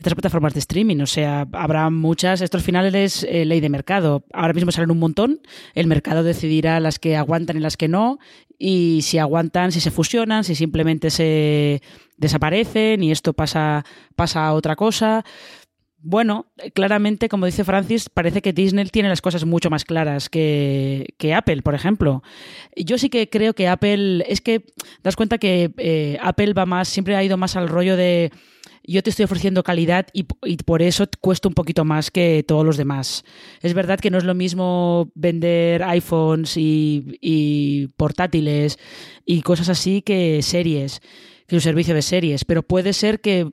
[0.00, 1.00] estas plataformas de streaming.
[1.00, 2.40] O sea, habrá muchas.
[2.40, 4.24] Estos finales eh, ley de mercado.
[4.32, 5.40] Ahora mismo salen un montón.
[5.74, 8.18] El mercado decidirá las que aguantan y las que no.
[8.58, 11.82] Y si aguantan, si se fusionan, si simplemente se
[12.16, 13.84] desaparecen y esto pasa,
[14.16, 15.22] pasa a otra cosa.
[16.02, 21.12] Bueno, claramente, como dice Francis, parece que Disney tiene las cosas mucho más claras que,
[21.18, 22.22] que Apple, por ejemplo.
[22.74, 24.64] Yo sí que creo que Apple, es que
[25.02, 28.32] das cuenta que eh, Apple va más, siempre ha ido más al rollo de
[28.92, 32.76] yo te estoy ofreciendo calidad y, por eso cuesta un poquito más que todos los
[32.76, 33.24] demás.
[33.62, 38.78] Es verdad que no es lo mismo vender iPhones y, portátiles
[39.24, 41.00] y cosas así que series
[41.46, 43.44] que un servicio de series, pero puede ser que,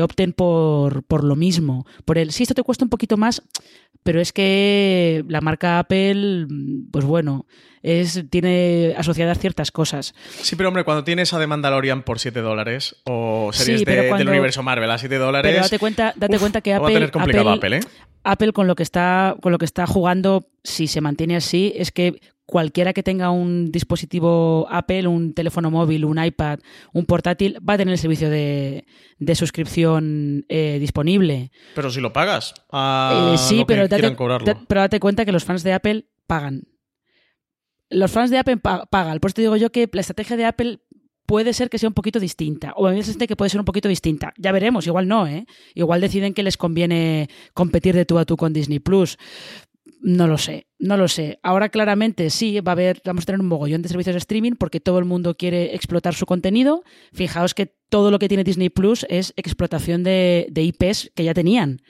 [0.00, 1.84] opten por, por, lo mismo.
[2.06, 3.42] Por el, sí, esto te cuesta un poquito más,
[4.06, 6.46] pero es que la marca Apple,
[6.92, 7.44] pues bueno,
[7.82, 10.14] es, tiene asociadas ciertas cosas.
[10.42, 14.62] Sí, pero hombre, cuando tienes a The Mandalorian por 7 dólares o series del universo
[14.62, 15.50] Marvel a 7 dólares.
[15.50, 16.84] Pero date cuenta, date cuenta que Apple.
[16.84, 17.80] Va a tener complicado Apple, ¿eh?
[18.22, 21.90] Apple con lo que está con lo que está jugando si se mantiene así es
[21.90, 26.60] que cualquiera que tenga un dispositivo Apple, un teléfono móvil, un iPad,
[26.92, 28.84] un portátil, va a tener el servicio de,
[29.34, 31.50] suscripción eh, disponible.
[31.74, 32.54] Pero si lo pagas.
[32.70, 34.16] A eh, sí, pero, date,
[34.68, 36.62] pero date cuenta que los fans de Apple pagan.
[37.90, 39.18] Los fans de Apple pagan.
[39.18, 40.80] Por eso te digo yo que la estrategia de Apple
[41.26, 42.72] puede ser que sea un poquito distinta.
[42.76, 44.32] O a mí me que puede ser un poquito distinta.
[44.38, 45.46] Ya veremos, igual no, ¿eh?
[45.74, 49.18] Igual deciden que les conviene competir de tú a tú con Disney Plus.
[50.00, 51.38] No lo sé, no lo sé.
[51.42, 54.52] Ahora claramente sí, va a haber, vamos a tener un mogollón de servicios de streaming
[54.52, 56.82] porque todo el mundo quiere explotar su contenido.
[57.12, 61.82] Fijaos que todo lo que tiene Disney Plus es explotación de, IPs que ya tenían.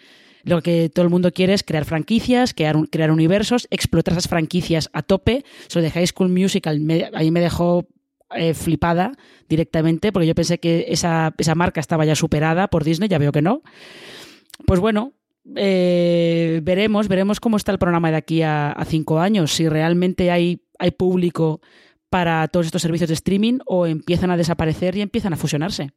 [0.44, 4.88] Lo que todo el mundo quiere es crear franquicias, crear, crear universos, explotar esas franquicias
[4.92, 5.44] a tope.
[5.74, 6.80] De High School Musical
[7.14, 7.88] ahí me dejó
[8.36, 9.12] eh, flipada
[9.48, 13.32] directamente, porque yo pensé que esa, esa marca estaba ya superada por Disney, ya veo
[13.32, 13.62] que no.
[14.64, 15.15] Pues bueno,
[15.54, 20.62] eh, veremos, veremos cómo está el programa de aquí a, cinco años, si realmente hay,
[20.78, 21.60] hay público
[22.10, 25.92] para todos estos servicios de streaming o empiezan a desaparecer y empiezan a fusionarse.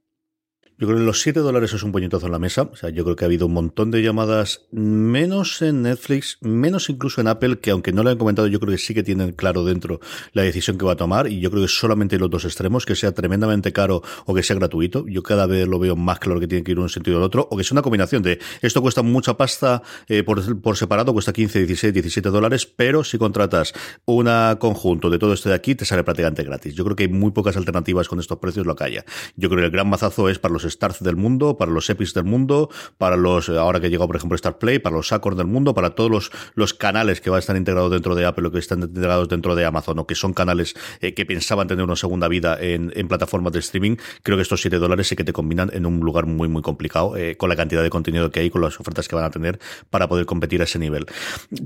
[0.80, 2.70] Yo creo que los 7 dólares es un puñetazo en la mesa.
[2.72, 6.90] O sea, yo creo que ha habido un montón de llamadas, menos en Netflix, menos
[6.90, 9.34] incluso en Apple, que aunque no lo han comentado, yo creo que sí que tienen
[9.34, 10.00] claro dentro
[10.32, 11.28] la decisión que va a tomar.
[11.28, 14.56] Y yo creo que solamente los dos extremos, que sea tremendamente caro o que sea
[14.56, 15.06] gratuito.
[15.06, 17.26] Yo cada vez lo veo más claro que tiene que ir en un sentido o
[17.26, 17.46] otro.
[17.52, 21.34] O que sea una combinación de esto cuesta mucha pasta eh, por, por separado, cuesta
[21.34, 23.74] 15, 16, 17 dólares, pero si contratas
[24.06, 26.74] un conjunto de todo esto de aquí, te sale prácticamente gratis.
[26.74, 29.04] Yo creo que hay muy pocas alternativas con estos precios, lo haya.
[29.36, 32.14] Yo creo que el gran mazazo es para los Stars del mundo, para los Epics
[32.14, 35.48] del mundo, para los, ahora que llegado por ejemplo Star Play, para los Acords del
[35.48, 38.52] mundo, para todos los, los canales que van a estar integrados dentro de Apple o
[38.52, 41.96] que están integrados dentro de Amazon o que son canales eh, que pensaban tener una
[41.96, 45.34] segunda vida en, en, plataformas de streaming, creo que estos 7 dólares sí que te
[45.34, 48.50] combinan en un lugar muy, muy complicado eh, con la cantidad de contenido que hay,
[48.50, 49.60] con las ofertas que van a tener
[49.90, 51.06] para poder competir a ese nivel.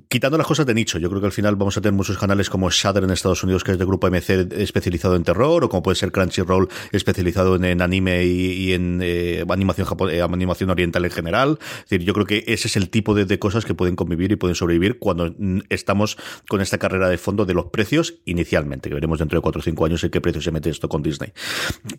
[0.08, 2.50] Quitando las cosas de nicho, yo creo que al final vamos a tener muchos canales
[2.50, 5.84] como Shudder en Estados Unidos, que es de grupo MC especializado en terror, o como
[5.84, 11.60] puede ser Crunchyroll especializado en, anime y, en eh, animación, eh, animación oriental en general.
[11.62, 14.36] Es decir, yo creo que ese es el tipo de, cosas que pueden convivir y
[14.36, 16.18] pueden sobrevivir cuando mm, estamos
[16.48, 19.64] con esta carrera de fondo de los precios inicialmente, que veremos dentro de 4 o
[19.64, 21.34] 5 años en qué precio se mete esto con Disney.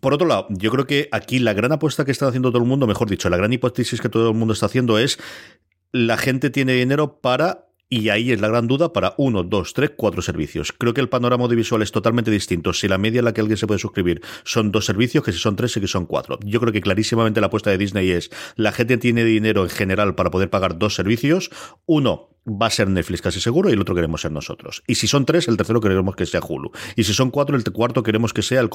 [0.01, 2.69] Por otro lado, yo creo que aquí la gran apuesta que está haciendo todo el
[2.69, 5.19] mundo, mejor dicho, la gran hipótesis que todo el mundo está haciendo es
[5.93, 9.93] la gente tiene dinero para y ahí es la gran duda para uno, dos, tres,
[9.97, 10.72] cuatro servicios.
[10.72, 12.72] Creo que el panorama audiovisual es totalmente distinto.
[12.72, 15.39] Si la media en la que alguien se puede suscribir son dos servicios, que si
[15.39, 16.39] son tres y que son cuatro.
[16.45, 20.14] Yo creo que clarísimamente la apuesta de Disney es la gente tiene dinero en general
[20.14, 21.51] para poder pagar dos servicios.
[21.87, 24.83] Uno, va a ser Netflix casi seguro y el otro queremos ser nosotros.
[24.87, 26.73] Y si son tres, el tercero queremos que sea Hulu.
[26.97, 28.71] Y si son cuatro, el cuarto queremos que sea el,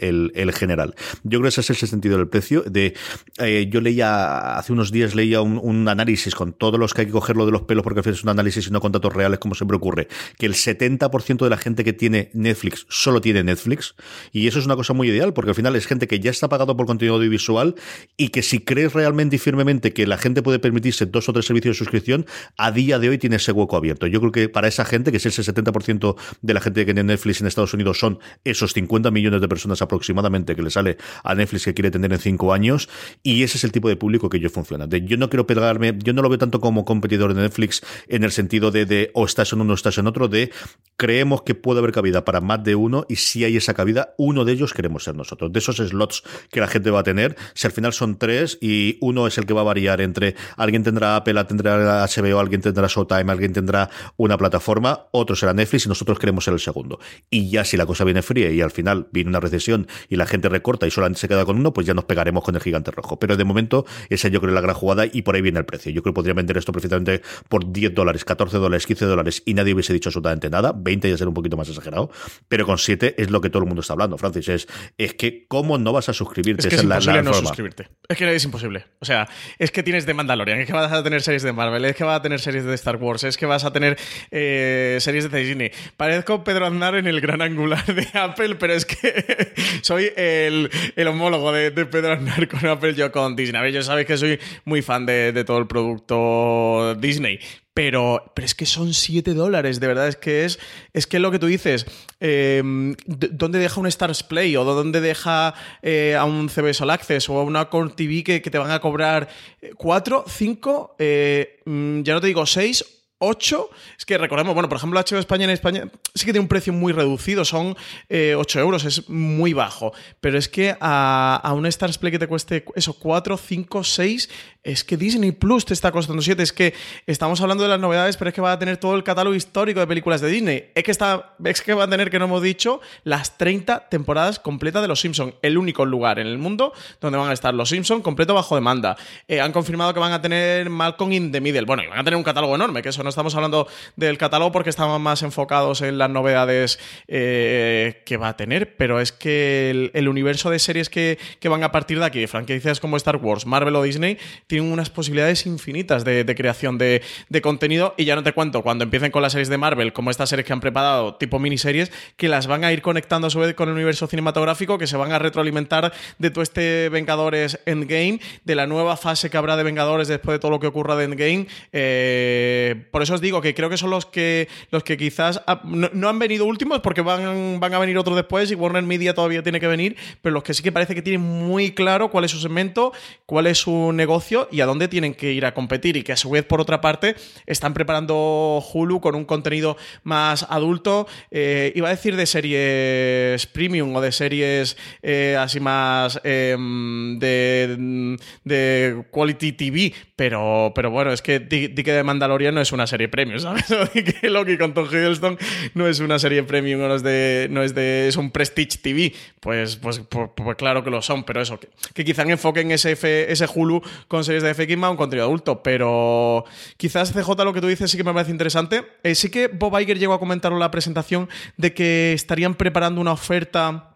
[0.00, 0.94] el, el, general.
[1.22, 2.62] Yo creo que ese es el sentido del precio.
[2.62, 2.94] De,
[3.38, 7.12] eh, yo leía, hace unos días leía un, análisis con todos los que hay que
[7.12, 9.76] cogerlo de los pelos porque es un análisis y no con datos reales como siempre
[9.76, 10.08] ocurre,
[10.38, 13.94] que el 70% de la gente que tiene Netflix solo tiene Netflix.
[14.32, 16.48] Y eso es una cosa muy ideal porque al final es gente que ya está
[16.48, 17.74] pagado por contenido audiovisual
[18.16, 21.46] y que si crees realmente y firmemente que la gente puede permitirse dos o tres
[21.46, 24.06] servicios de suscripción, a día de hoy tiene ese hueco abierto.
[24.06, 27.04] Yo creo que para esa gente, que es ese 70% de la gente que tiene
[27.04, 31.34] Netflix en Estados Unidos, son esos 50 millones de personas aproximadamente que le sale a
[31.34, 32.88] Netflix que quiere tener en cinco años,
[33.22, 34.86] y ese es el tipo de público que yo funciona.
[34.86, 38.24] De, yo no quiero pegarme, yo no lo veo tanto como competidor de Netflix en
[38.24, 40.50] el sentido de, de o estás en uno o estás en otro, de
[40.96, 44.44] creemos que puede haber cabida para más de uno, y si hay esa cabida, uno
[44.44, 45.52] de ellos queremos ser nosotros.
[45.52, 48.98] De esos slots que la gente va a tener, si al final son tres y
[49.00, 52.88] uno es el que va a variar entre alguien tendrá Apple, tendrá HBO, alguien tendrá
[52.94, 56.98] Showtime, alguien tendrá una plataforma, otro será Netflix y nosotros queremos ser el segundo.
[57.30, 60.26] Y ya si la cosa viene fría y al final viene una recesión y la
[60.26, 62.90] gente recorta y solamente se queda con uno, pues ya nos pegaremos con el gigante
[62.90, 63.18] rojo.
[63.18, 65.64] Pero de momento, esa yo creo es la gran jugada y por ahí viene el
[65.64, 65.92] precio.
[65.92, 69.54] Yo creo que podría vender esto perfectamente por 10 dólares, 14 dólares, 15 dólares y
[69.54, 70.72] nadie hubiese dicho absolutamente nada.
[70.74, 72.10] 20 ya ser un poquito más exagerado.
[72.48, 74.48] Pero con 7 es lo que todo el mundo está hablando, Francis.
[74.48, 74.68] Es,
[74.98, 76.68] es que, ¿cómo no vas a suscribirte?
[76.68, 77.88] Es que es, imposible no suscribirte.
[78.08, 78.84] Es que es imposible.
[79.00, 79.28] O sea,
[79.58, 82.04] es que tienes de Mandalorian, es que vas a tener series de Marvel, es que
[82.04, 83.96] vas a tener series de Star Wars, es que vas a tener
[84.30, 85.70] eh, series de Disney.
[85.96, 89.52] Parezco Pedro Aznar en el gran angular de Apple, pero es que
[89.82, 90.68] soy el,
[91.06, 93.60] homólogo de, Pedro Aznar con Apple, yo con Disney.
[93.60, 97.38] A ver, yo sabéis que soy muy fan de, todo el producto Disney,
[97.74, 100.58] pero, pero, es que son 7 dólares, de verdad, es que es,
[100.92, 101.86] es que lo que tú dices,
[102.20, 107.28] em, ¿dónde deja un Stars Play o dónde deja eh, a un CBS All Access
[107.28, 109.28] o a una Core TV que, que, te van a cobrar
[109.76, 113.70] 4, 5, eh, mm, ya no te digo 6 8.
[113.96, 116.72] Es que recordemos, bueno, por ejemplo, HBO España en España sí que tiene un precio
[116.72, 117.76] muy reducido, son 8
[118.10, 119.92] eh, euros, es muy bajo.
[120.20, 124.28] Pero es que a, a un Stars Play que te cueste eso, 4, 5, 6,
[124.64, 126.40] es que Disney Plus te está costando 7.
[126.42, 126.74] Es que
[127.06, 129.80] estamos hablando de las novedades, pero es que va a tener todo el catálogo histórico
[129.80, 130.70] de películas de Disney.
[130.74, 134.38] Es que, está, es que va a tener, que no hemos dicho, las 30 temporadas
[134.38, 135.34] completas de Los Simpsons.
[135.42, 138.96] El único lugar en el mundo donde van a estar Los Simpsons completo bajo demanda.
[139.26, 141.64] Eh, han confirmado que van a tener Malcolm in the Middle.
[141.64, 144.52] Bueno, y van a tener un catálogo enorme, que eso no estamos hablando del catálogo
[144.52, 148.76] porque estamos más enfocados en las novedades eh, que va a tener.
[148.76, 152.80] Pero es que el, universo de series que, que van a partir de aquí, franquicias
[152.80, 154.18] como Star Wars, Marvel o Disney,
[154.52, 157.00] tienen unas posibilidades infinitas de, creación de,
[157.40, 157.94] contenido.
[157.96, 160.46] Y ya no te cuento, cuando empiecen con las series de Marvel, como estas series
[160.46, 163.70] que han preparado, tipo miniseries, que las van a ir conectando a su vez con
[163.70, 168.66] el universo cinematográfico, que se van a retroalimentar de todo este Vengadores Endgame, de la
[168.66, 171.46] nueva fase que habrá de Vengadores después de todo lo que ocurra de Endgame.
[171.72, 176.08] Eh, por eso os digo que creo que son los que, los que quizás no,
[176.10, 179.60] han venido últimos porque van, van a venir otros después y Warner Media todavía tiene
[179.60, 182.38] que venir, pero los que sí que parece que tienen muy claro cuál es su
[182.38, 182.92] segmento,
[183.24, 186.16] cuál es su negocio y a dónde tienen que ir a competir y que a
[186.16, 187.14] su vez por otra parte
[187.46, 193.94] están preparando Hulu con un contenido más adulto, eh, iba a decir de series premium
[193.94, 201.22] o de series eh, así más em, de, de quality TV, pero, pero bueno, es
[201.22, 203.64] que di, que de Mandalorian no es una serie premium, ¿sabes?
[203.92, 205.38] que Loki con Tom Hiddleston
[205.74, 209.12] no es una serie premium, no es de, no es de, es un Prestige TV.
[209.40, 212.92] Pues, pues, pues, pues claro que lo son, pero eso, que, que quizá enfoquen ese,
[213.30, 216.44] ese Hulu con series de FX un contenido adulto, pero
[216.76, 218.86] quizás CJ lo que tú dices sí que me parece interesante.
[219.02, 223.00] Eh, sí que Bob Iger llegó a comentar en la presentación de que estarían preparando
[223.00, 223.88] una oferta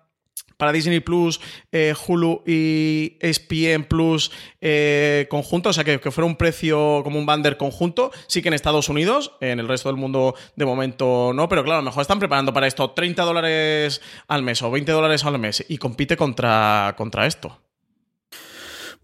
[0.57, 6.27] para Disney Plus, eh, Hulu y ESPN Plus eh, conjunto, o sea que, que, fuera
[6.27, 9.97] un precio como un bander conjunto, sí que en Estados Unidos, en el resto del
[9.97, 14.01] mundo de momento no, pero claro, a lo mejor están preparando para esto 30 dólares
[14.29, 17.66] al mes o 20 dólares al mes y compite contra, contra esto.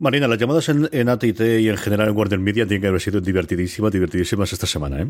[0.03, 3.01] Marina, las llamadas en, en AT&T y en general en Warner Media tienen que haber
[3.01, 5.07] sido divertidísimas, divertidísimas esta semana, ¿eh?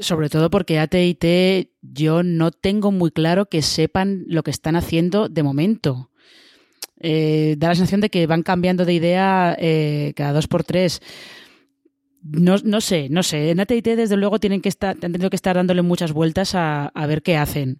[0.00, 5.30] Sobre todo porque AT&T yo no tengo muy claro que sepan lo que están haciendo
[5.30, 6.10] de momento.
[7.00, 11.00] Eh, da la sensación de que van cambiando de idea eh, cada dos por tres.
[12.22, 13.50] No, no, sé, no sé.
[13.50, 16.92] En AT&T desde luego tienen que estar, han tenido que estar dándole muchas vueltas a,
[17.08, 17.78] ver qué hacen.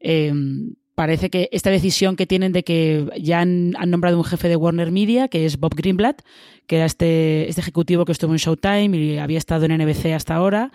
[0.00, 4.56] Em, parece que esta decisión que tienen de que ya han, nombrado un jefe de
[4.56, 6.22] Warner Media, que es Bob Greenblatt,
[6.66, 10.34] que era este, este ejecutivo que estuvo en Showtime y había estado en NBC hasta
[10.34, 10.70] ahora.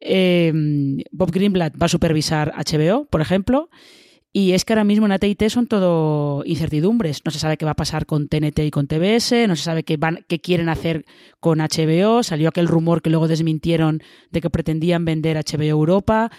[0.00, 3.70] Em, Bob Greenblatt va a supervisar HBO, por ejemplo.
[4.34, 7.20] Y es que ahora mismo en AT&T son todo incertidumbres.
[7.24, 9.82] No se sabe qué va a pasar con TNT y con TBS, no se sabe
[9.82, 11.04] qué, van, qué quieren hacer
[11.38, 12.22] con HBO.
[12.22, 16.30] Salió aquel rumor que luego desmintieron de que pretendían vender HBO Europa.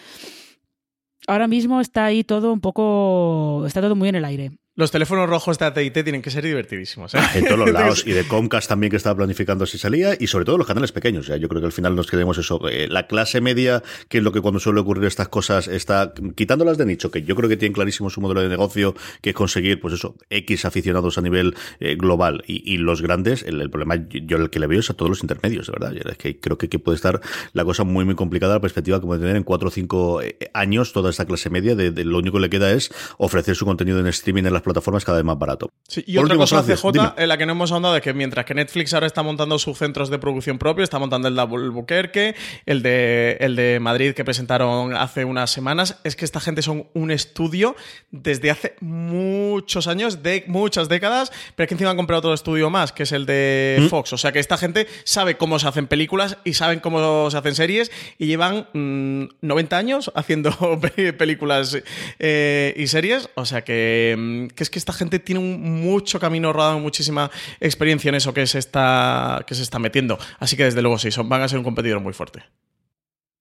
[1.28, 3.66] Ahora mismo está ahí todo un poco...
[3.66, 4.52] está todo muy en el aire.
[4.76, 7.14] Los teléfonos rojos de AT&T tienen que ser divertidísimos.
[7.14, 7.20] ¿eh?
[7.36, 8.08] En todos los lados.
[8.08, 10.16] y de Comcast también que estaba planificando si salía.
[10.20, 11.28] Y sobre todo los canales pequeños.
[11.28, 12.60] yo creo que al final nos queremos eso.
[12.68, 16.80] Eh, la clase media, que es lo que cuando suele ocurrir estas cosas, está quitándolas
[16.80, 19.80] de nicho, que yo creo que tienen clarísimo su modelo de negocio, que es conseguir,
[19.80, 22.44] pues eso, X aficionados a nivel eh, global.
[22.48, 25.68] Y, los grandes, el, problema yo el que le veo es a todos los intermedios,
[25.68, 25.96] de verdad.
[25.96, 27.22] Es que creo que, puede estar
[27.54, 30.20] la cosa muy, muy complicada, la perspectiva como de tener en cuatro o cinco
[30.56, 31.76] años toda esta clase media.
[31.76, 35.06] De, lo único que le queda es ofrecer su contenido en streaming en las plataformas
[35.06, 35.72] cada vez más barato.
[36.06, 38.94] y otra cosa, CJ, en la que no hemos hablado de que mientras que Netflix
[38.94, 42.36] ahora está montando sus centros de producción propio, está montando el de Albuquerque,
[42.66, 46.88] el de, el de Madrid que presentaron hace unas semanas, es que esta gente son
[46.94, 47.76] un estudio
[48.12, 52.70] desde hace muchos años, de muchas décadas, pero es que encima han comprado otro estudio
[52.70, 53.88] más, que es el de mm.
[53.88, 54.14] Fox.
[54.14, 57.56] O sea que esta gente sabe cómo se hacen películas y saben cómo se hacen
[57.56, 60.52] series y llevan 90 mm, años haciendo
[61.18, 61.78] películas
[62.20, 63.30] eh, y series.
[63.36, 67.30] O sea que, mm, que es que esta gente tiene mucho camino rodado, muchísima
[67.60, 70.18] experiencia en eso que se está, que se está metiendo.
[70.40, 72.44] Así que desde luego sí, son, van a ser un competidor muy fuerte.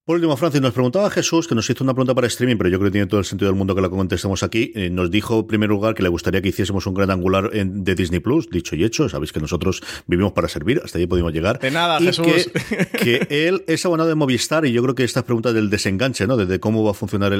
[0.05, 2.81] Por último, Francis, nos preguntaba Jesús, que nos hizo una pregunta para streaming, pero yo
[2.81, 4.73] creo que tiene todo el sentido del mundo que la contestemos aquí.
[4.75, 7.95] Eh, nos dijo, en primer lugar, que le gustaría que hiciésemos un gran angular de
[7.95, 9.09] Disney Plus, dicho y hecho.
[9.09, 11.61] Sabéis que nosotros vivimos para servir, hasta allí podemos llegar.
[11.61, 12.51] De nada, Jesús.
[12.99, 16.37] Que, él es abonado de Movistar y yo creo que esta pregunta del desenganche, ¿no?
[16.37, 17.33] De, cómo va a funcionar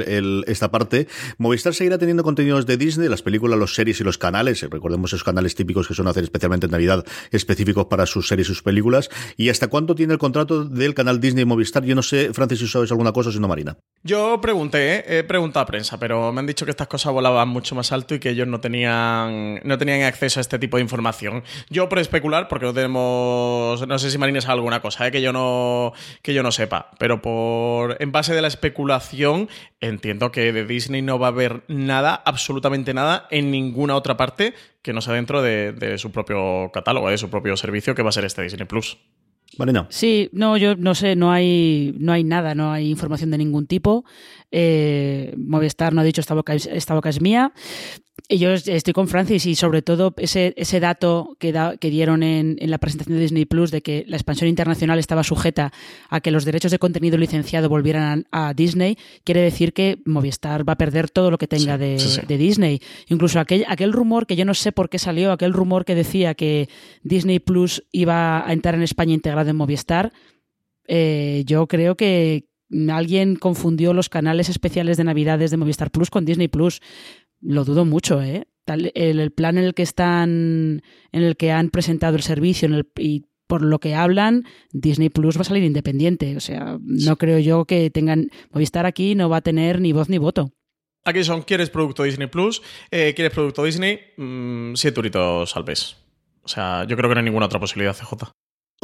[0.47, 1.09] esta parte.
[1.39, 4.63] Movistar seguirá teniendo contenidos de Disney, las películas, los series y los canales.
[4.71, 8.51] Recordemos esos canales típicos que son hacer especialmente en Navidad, específicos para sus series y
[8.51, 9.11] sus películas.
[9.37, 11.85] ¿Y hasta cuánto tiene el contrato del canal Disney Movistar?
[11.85, 13.77] Yo no sé, Francis, si sabes alguna cosa sino Marina.
[14.05, 15.19] Yo pregunté, ¿eh?
[15.19, 18.17] he preguntado a prensa, pero me han dicho que estas cosas volaban mucho más alto
[18.17, 21.45] y que ellos no tenían, no tenían acceso a este tipo de información.
[21.71, 25.13] Yo por especular, porque no tenemos, no sé si Marina sabe alguna cosa, ¿eh?
[25.13, 29.49] que yo no, que yo no sepa, pero por, en base de la especulación,
[29.81, 34.55] entiendo que de Disney no va a haber nada, absolutamente nada, en ninguna otra parte
[34.83, 38.09] que no sea dentro de, de su propio catálogo, de su propio servicio, que va
[38.09, 38.99] a ser este Disney Plus.
[39.59, 39.87] Marina.
[39.91, 43.67] Sí, no, yo no sé, no hay, no hay nada, no hay información de ningún
[43.67, 44.05] tipo.
[44.51, 47.53] Eh, Movistar no ha dicho esta boca, esta boca es mía.
[48.29, 52.57] Yo estoy con Francis y sobre todo ese, ese dato que, da, que dieron en,
[52.61, 55.73] en, la presentación de Disney Plus de que la expansión internacional estaba sujeta
[56.09, 60.67] a que los derechos de contenido licenciado volvieran a, a Disney, quiere decir que Movistar
[60.69, 62.21] va a perder todo lo que tenga sí, de, sí, sí.
[62.27, 62.81] de, Disney.
[63.09, 66.35] Incluso aquel, aquel rumor que yo no sé por qué salió, aquel rumor que decía
[66.35, 66.69] que
[67.03, 70.13] Disney Plus iba a entrar en España integrado en Movistar,
[70.87, 72.47] eh, yo creo que
[72.91, 76.81] alguien confundió los canales especiales de Navidades de Movistar Plus con Disney Plus
[77.43, 78.47] lo dudo mucho, ¿eh?
[78.65, 82.67] Tal, el, el, plan en el que están, en el que han presentado el servicio
[82.67, 86.37] en el, y por lo que hablan, Disney Plus va a salir independiente.
[86.37, 88.31] O sea, no creo yo que tengan.
[88.51, 90.53] Movistar aquí no va a tener ni voz ni voto.
[91.05, 92.63] Aquí son, ¿quieres producto Disney Plus?
[92.91, 93.99] Eh, ¿Quieres producto Disney?
[94.17, 95.97] Mm, siete euritos al mes.
[96.43, 98.33] O sea, yo creo que no hay ninguna otra posibilidad, CJ.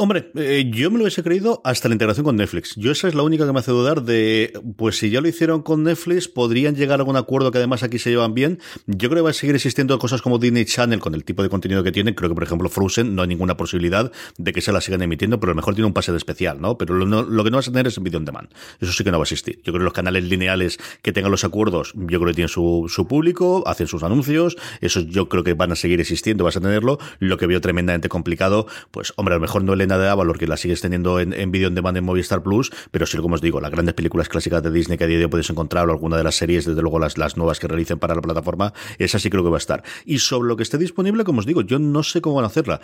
[0.01, 2.73] Hombre, eh, yo me lo hubiese creído hasta la integración con Netflix.
[2.77, 5.61] Yo esa es la única que me hace dudar de, pues si ya lo hicieron
[5.61, 8.59] con Netflix, podrían llegar a algún acuerdo que además aquí se llevan bien.
[8.87, 11.49] Yo creo que va a seguir existiendo cosas como Disney Channel con el tipo de
[11.49, 12.13] contenido que tienen.
[12.13, 15.41] Creo que, por ejemplo, Frozen no hay ninguna posibilidad de que se la sigan emitiendo,
[15.41, 16.77] pero a lo mejor tiene un pase de especial, ¿no?
[16.77, 18.47] Pero lo, no, lo que no vas a tener es video on demand.
[18.79, 19.57] Eso sí que no va a existir.
[19.65, 22.85] Yo creo que los canales lineales que tengan los acuerdos, yo creo que tienen su,
[22.87, 26.61] su público, hacen sus anuncios, eso yo creo que van a seguir existiendo, vas a
[26.61, 26.99] tenerlo.
[27.19, 30.47] Lo que veo tremendamente complicado, pues, hombre, a lo mejor no le de Avalor que
[30.47, 33.41] la sigues teniendo en, en vídeo en demand en Movistar Plus, pero sí, como os
[33.41, 35.91] digo, las grandes películas clásicas de Disney que a día de hoy puedes encontrar, o
[35.91, 39.19] alguna de las series, desde luego las, las nuevas que realicen para la plataforma, esa
[39.19, 39.83] sí creo que va a estar.
[40.05, 42.47] Y sobre lo que esté disponible, como os digo, yo no sé cómo van a
[42.47, 42.81] hacerla.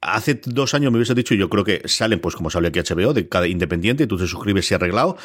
[0.00, 3.12] Hace dos años me hubiese dicho, yo creo que salen, pues como sale aquí HBO,
[3.12, 5.16] de cada independiente, y tú te suscribes y arreglado,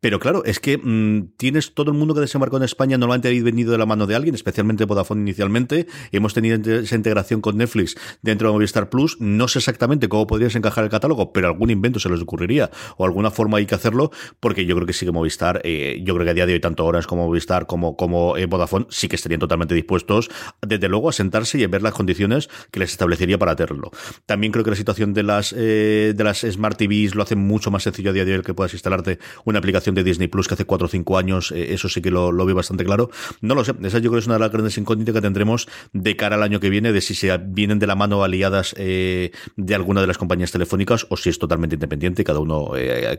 [0.00, 3.42] pero claro, es que mmm, tienes todo el mundo que desembarcó en España normalmente ha
[3.42, 5.86] venido de la mano de alguien, especialmente Vodafone inicialmente.
[6.12, 9.20] Hemos tenido esa integración con Netflix dentro de Movistar Plus.
[9.20, 13.04] No sé exactamente cómo podrías encajar el catálogo, pero algún invento se les ocurriría o
[13.04, 16.24] alguna forma hay que hacerlo, porque yo creo que sí que Movistar, eh, yo creo
[16.24, 19.16] que a día de hoy tanto Orange como Movistar como, como eh, Vodafone sí que
[19.16, 20.30] estarían totalmente dispuestos,
[20.66, 23.90] desde luego, a sentarse y a ver las condiciones que les establecería para hacerlo.
[24.26, 27.70] También creo que la situación de las, eh, de las Smart TVs lo hace mucho
[27.70, 30.48] más sencillo a día de hoy el que puedas instalarte una aplicación de Disney Plus
[30.48, 33.10] que hace 4 o 5 años, eh, eso sí que lo, lo, bastante claro.
[33.40, 35.68] No lo sé, esa yo creo que es una de las grandes incógnitas que tendremos
[35.92, 39.32] de cara al año que viene, de si se vienen de la mano aliadas eh,
[39.56, 43.18] de alguna de las compañías telefónicas o si es totalmente independiente y cada uno, eh,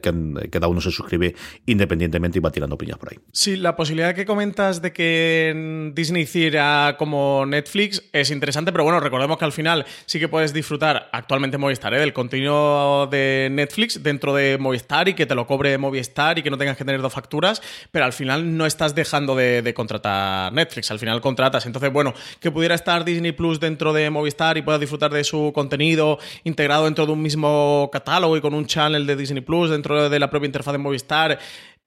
[0.51, 3.19] cada uno se suscribe independientemente y va tirando piñas por ahí.
[3.31, 8.99] Sí, la posibilidad que comentas de que Disney hiciera como Netflix es interesante, pero bueno,
[8.99, 14.33] recordemos que al final sí que puedes disfrutar actualmente Movistar del contenido de Netflix dentro
[14.33, 17.13] de Movistar y que te lo cobre Movistar y que no tengas que tener dos
[17.13, 21.65] facturas, pero al final no estás dejando de, contratar Netflix, al final contratas.
[21.65, 25.51] Entonces, bueno, que pudiera estar Disney Plus dentro de Movistar y puedas disfrutar de su
[25.53, 30.09] contenido integrado dentro de un mismo catálogo y con un channel de Disney Plus dentro
[30.09, 31.39] de la propia interfaz de Movistar.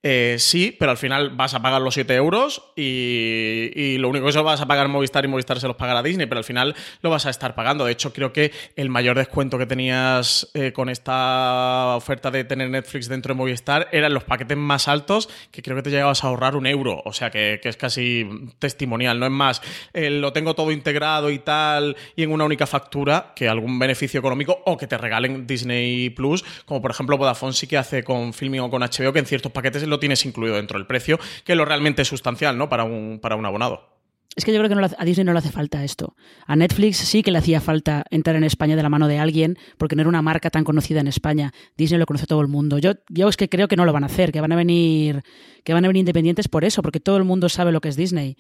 [0.05, 4.31] Eh, sí, pero al final vas a pagar los 7 euros y, lo único que
[4.31, 7.11] eso vas a pagar Movistar y Movistar se los pagará Disney, pero al final lo
[7.11, 7.85] vas a estar pagando.
[7.85, 12.69] De hecho, creo que el mayor descuento que tenías eh, con esta oferta de tener
[12.71, 16.29] Netflix dentro de Movistar eran los paquetes más altos, que creo que te llegabas a
[16.29, 17.03] ahorrar un euro.
[17.05, 18.27] O sea, que, que es casi
[18.59, 19.21] testimonial.
[19.21, 23.33] No es más, eh, lo tengo todo integrado y tal, y en una única factura,
[23.37, 27.67] que algún beneficio económico o que te regalen Disney Plus, como por ejemplo Vodafone sí
[27.69, 30.79] que hace con Filming o con HBO, que en ciertos paquetes lo tienes incluido dentro
[30.79, 32.69] del precio, que es lo realmente sustancial ¿no?
[32.69, 33.93] para, un, para un abonado.
[34.35, 36.17] Es que yo creo que a Disney no le hace falta esto.
[36.47, 39.59] A Netflix sí que le hacía falta entrar en España de la mano de alguien,
[39.77, 41.53] porque no era una marca tan conocida en España.
[41.77, 42.79] Disney lo conoce todo el mundo.
[42.79, 45.23] Yo, yo es que creo que no lo van a hacer, que van a venir,
[45.65, 47.97] que van a venir independientes por eso, porque todo el mundo sabe lo que es
[47.97, 48.39] Disney.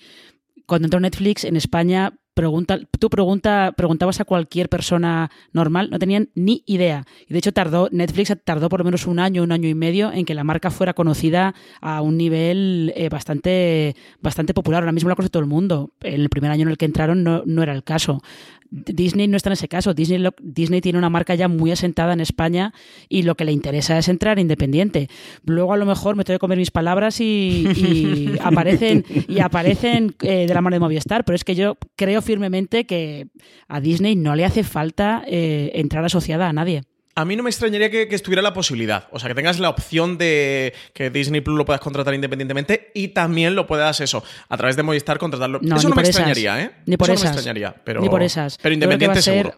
[0.64, 6.30] Cuando entró Netflix en España, pregunta, tú pregunta, preguntabas a cualquier persona normal, no tenían
[6.34, 7.04] ni idea.
[7.28, 10.12] Y de hecho tardó, Netflix tardó por lo menos un año, un año y medio
[10.12, 14.82] en que la marca fuera conocida a un nivel eh, bastante, bastante popular.
[14.82, 15.92] Ahora mismo la conoce todo el mundo.
[16.00, 18.22] El primer año en el que entraron no, no era el caso.
[18.72, 19.92] Disney no está en ese caso.
[19.92, 22.72] Disney, lo, Disney tiene una marca ya muy asentada en España
[23.08, 25.08] y lo que le interesa es entrar independiente.
[25.44, 30.14] Luego a lo mejor me tengo que comer mis palabras y, y aparecen, y aparecen
[30.22, 33.28] eh, de la mano de Movistar, pero es que yo creo firmemente que
[33.68, 36.82] a Disney no le hace falta eh, entrar asociada a nadie.
[37.14, 39.08] A mí no me extrañaría que, que, estuviera la posibilidad.
[39.10, 43.08] O sea, que tengas la opción de que Disney Plus lo puedas contratar independientemente y
[43.08, 45.58] también lo puedas, eso, a través de Movistar contratarlo.
[45.62, 46.16] No, eso no me esas.
[46.16, 46.70] extrañaría, ¿eh?
[46.86, 47.24] Ni por eso esas.
[47.24, 47.74] no me extrañaría.
[47.84, 48.58] Pero, ni por esas.
[48.58, 49.56] Pero independiente seguro.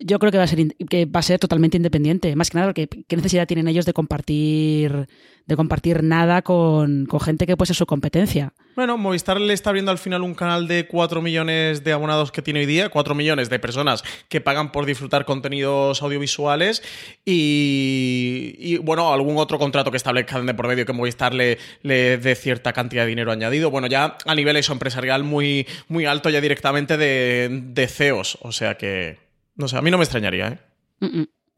[0.00, 2.34] Yo creo que va a ser que va a ser totalmente independiente.
[2.36, 5.08] Más que nada, porque qué necesidad tienen ellos de compartir
[5.48, 8.52] de compartir nada con, con gente que puede ser su competencia.
[8.76, 12.42] Bueno, Movistar le está abriendo al final un canal de 4 millones de abonados que
[12.42, 16.82] tiene hoy día, 4 millones de personas que pagan por disfrutar contenidos audiovisuales
[17.24, 22.18] y, y bueno, algún otro contrato que establezcan de por medio que Movistar le, le
[22.18, 23.70] dé cierta cantidad de dinero añadido.
[23.70, 28.36] Bueno, ya a nivel eso empresarial muy, muy alto ya directamente de, de CEOs.
[28.42, 29.27] O sea que,
[29.58, 30.60] no sé, a mí no me extrañaría, ¿eh?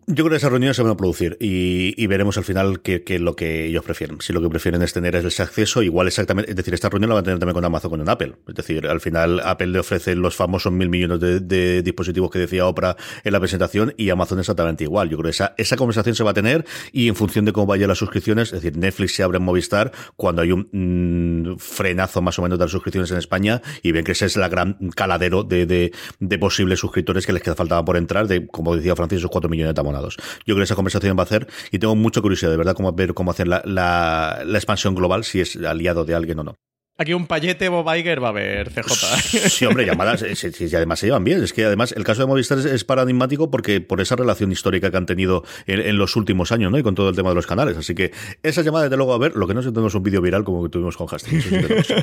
[0.07, 3.03] Yo creo que esas reuniones se van a producir y, y veremos al final qué
[3.07, 4.21] es lo que ellos prefieren.
[4.21, 7.15] Si lo que prefieren es tener ese acceso, igual exactamente, es decir, esta reunión la
[7.15, 8.35] van a tener también con Amazon, con Apple.
[8.49, 12.41] Es decir, al final Apple le ofrece los famosos mil millones de, de dispositivos que
[12.41, 15.09] decía Oprah en la presentación y Amazon exactamente igual.
[15.11, 17.67] Yo creo que esa, esa conversación se va a tener y en función de cómo
[17.67, 22.21] vayan las suscripciones, es decir, Netflix se abre en Movistar cuando hay un mm, frenazo
[22.21, 24.77] más o menos de las suscripciones en España y ven que ese es la gran
[24.97, 28.97] caladero de, de, de posibles suscriptores que les queda faltaba por entrar, de, como decía
[28.97, 30.17] Francis, esos 4 millones de abonados.
[30.47, 32.93] Yo creo que esa conversación va a hacer y tengo mucha curiosidad de verdad cómo
[32.93, 36.55] ver cómo hacer la, la, la expansión global, si es aliado de alguien o no.
[37.01, 39.49] Aquí un payete Bob Iger va a haber CJ.
[39.49, 41.43] Sí, hombre, llamadas, eh, y además se llevan bien.
[41.43, 44.99] Es que además el caso de Movistar es, paradigmático porque por esa relación histórica que
[44.99, 46.79] han tenido en, en los últimos años, ¿no?
[46.79, 47.79] Y con todo el tema de los canales.
[47.79, 48.13] Así que
[48.43, 50.63] esa llamada, desde luego, a ver, lo que no que tenemos un vídeo viral como
[50.63, 51.45] que tuvimos con Hastings.
[51.45, 51.95] Sí.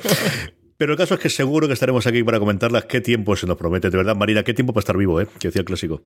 [0.77, 3.57] Pero el caso es que seguro que estaremos aquí para comentarlas qué tiempo se nos
[3.57, 3.91] promete.
[3.91, 5.27] De verdad, Marina, qué tiempo para estar vivo, ¿eh?
[5.39, 6.01] Que decía el clásico.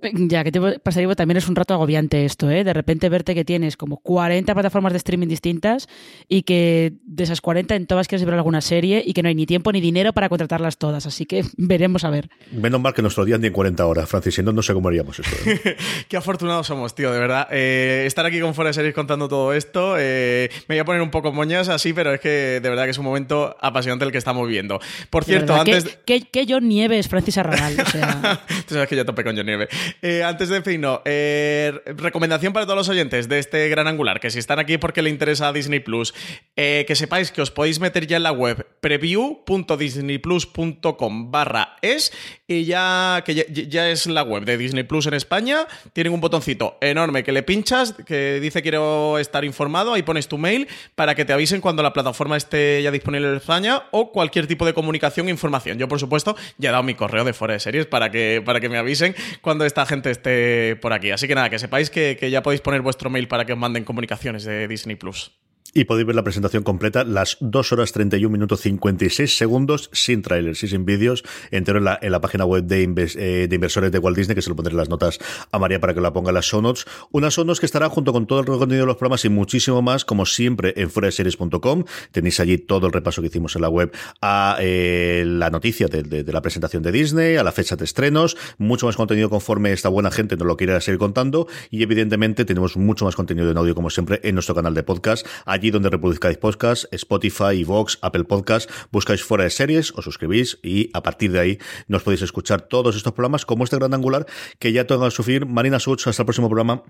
[0.28, 2.64] Ya, que te pasaría también es un rato agobiante esto, ¿eh?
[2.64, 5.88] De repente verte que tienes como 40 plataformas de streaming distintas
[6.28, 9.34] y que de esas 40 en todas quieres ver alguna serie y que no hay
[9.34, 11.06] ni tiempo ni dinero para contratarlas todas.
[11.06, 12.28] Así que veremos a ver.
[12.52, 14.88] Menos mal que nuestro día ni en 40 horas, Francis, si no, no sé cómo
[14.88, 15.50] haríamos esto.
[15.50, 15.76] ¿eh?
[16.08, 17.48] Qué afortunados somos, tío, de verdad.
[17.50, 21.02] Eh, estar aquí con Fuera de Series contando todo esto, eh, me voy a poner
[21.02, 24.12] un poco moñas así, pero es que de verdad que es un momento apasionante el
[24.12, 24.80] que estamos viviendo.
[25.10, 25.98] Por cierto, verdad, antes...
[26.04, 27.76] ¿qué, qué, qué John Nieves, Francis Arrabal?
[27.80, 29.68] O sea, Tú sabes que yo tope con John Nieve.
[30.02, 34.30] Eh, antes de decirnos, eh, recomendación para todos los oyentes de este gran angular, que
[34.30, 36.14] si están aquí porque le interesa a Disney Plus,
[36.56, 42.12] eh, que sepáis que os podéis meter ya en la web preview.disneyplus.com barra es
[42.46, 45.66] y ya que ya, es la web de Disney Plus en España.
[45.92, 50.38] Tienen un botoncito enorme que le pinchas, que dice quiero estar informado, ahí pones tu
[50.38, 54.46] mail para que te avisen cuando la plataforma esté ya disponible en España o cualquier
[54.46, 55.78] tipo de comunicación e información.
[55.78, 58.60] Yo, por supuesto, ya he dado mi correo de fuera de series para que, para
[58.60, 61.12] que me avisen cuando esta gente esté por aquí.
[61.12, 63.58] Así que nada, que sepáis que, que ya podéis poner vuestro mail para que os
[63.58, 65.30] manden comunicaciones de Disney Plus.
[65.74, 70.62] Y podéis ver la presentación completa, las 2 horas 31 minutos 56 segundos, sin trailers
[70.64, 73.92] y sin vídeos, entero en la, en la página web de, inves, eh, de inversores
[73.92, 75.18] de Walt Disney, que se lo pondré en las notas
[75.52, 76.86] a María para que la ponga en las show notes.
[77.10, 79.82] Unas show notes que estarán junto con todo el contenido de los programas y muchísimo
[79.82, 81.84] más, como siempre, en fueradeseries.com.
[82.12, 83.92] Tenéis allí todo el repaso que hicimos en la web
[84.22, 87.84] a eh, la noticia de, de, de, la presentación de Disney, a la fecha de
[87.84, 92.44] estrenos, mucho más contenido conforme esta buena gente nos lo quiera seguir contando y evidentemente
[92.44, 95.26] tenemos mucho más contenido en audio como siempre en nuestro canal de podcast
[95.58, 100.90] allí donde reproduzcáis podcast, Spotify, Vox, Apple Podcast, buscáis fuera de series, os suscribís y
[100.94, 104.26] a partir de ahí nos podéis escuchar todos estos programas como este gran angular
[104.58, 105.46] que ya tengo a sufrir.
[105.46, 106.82] Marina Such, hasta el próximo programa.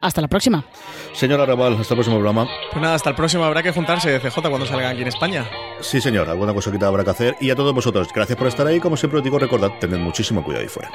[0.00, 0.66] Hasta la próxima.
[1.14, 2.46] Señora Raval, hasta el próximo programa.
[2.70, 3.44] Pues nada, hasta el próximo.
[3.44, 5.48] Habrá que juntarse de CJ cuando salgan aquí en España.
[5.80, 7.36] Sí, señor, alguna cosa que habrá que hacer.
[7.40, 8.80] Y a todos vosotros, gracias por estar ahí.
[8.80, 10.90] Como siempre os digo, recordad, tened muchísimo cuidado ahí fuera.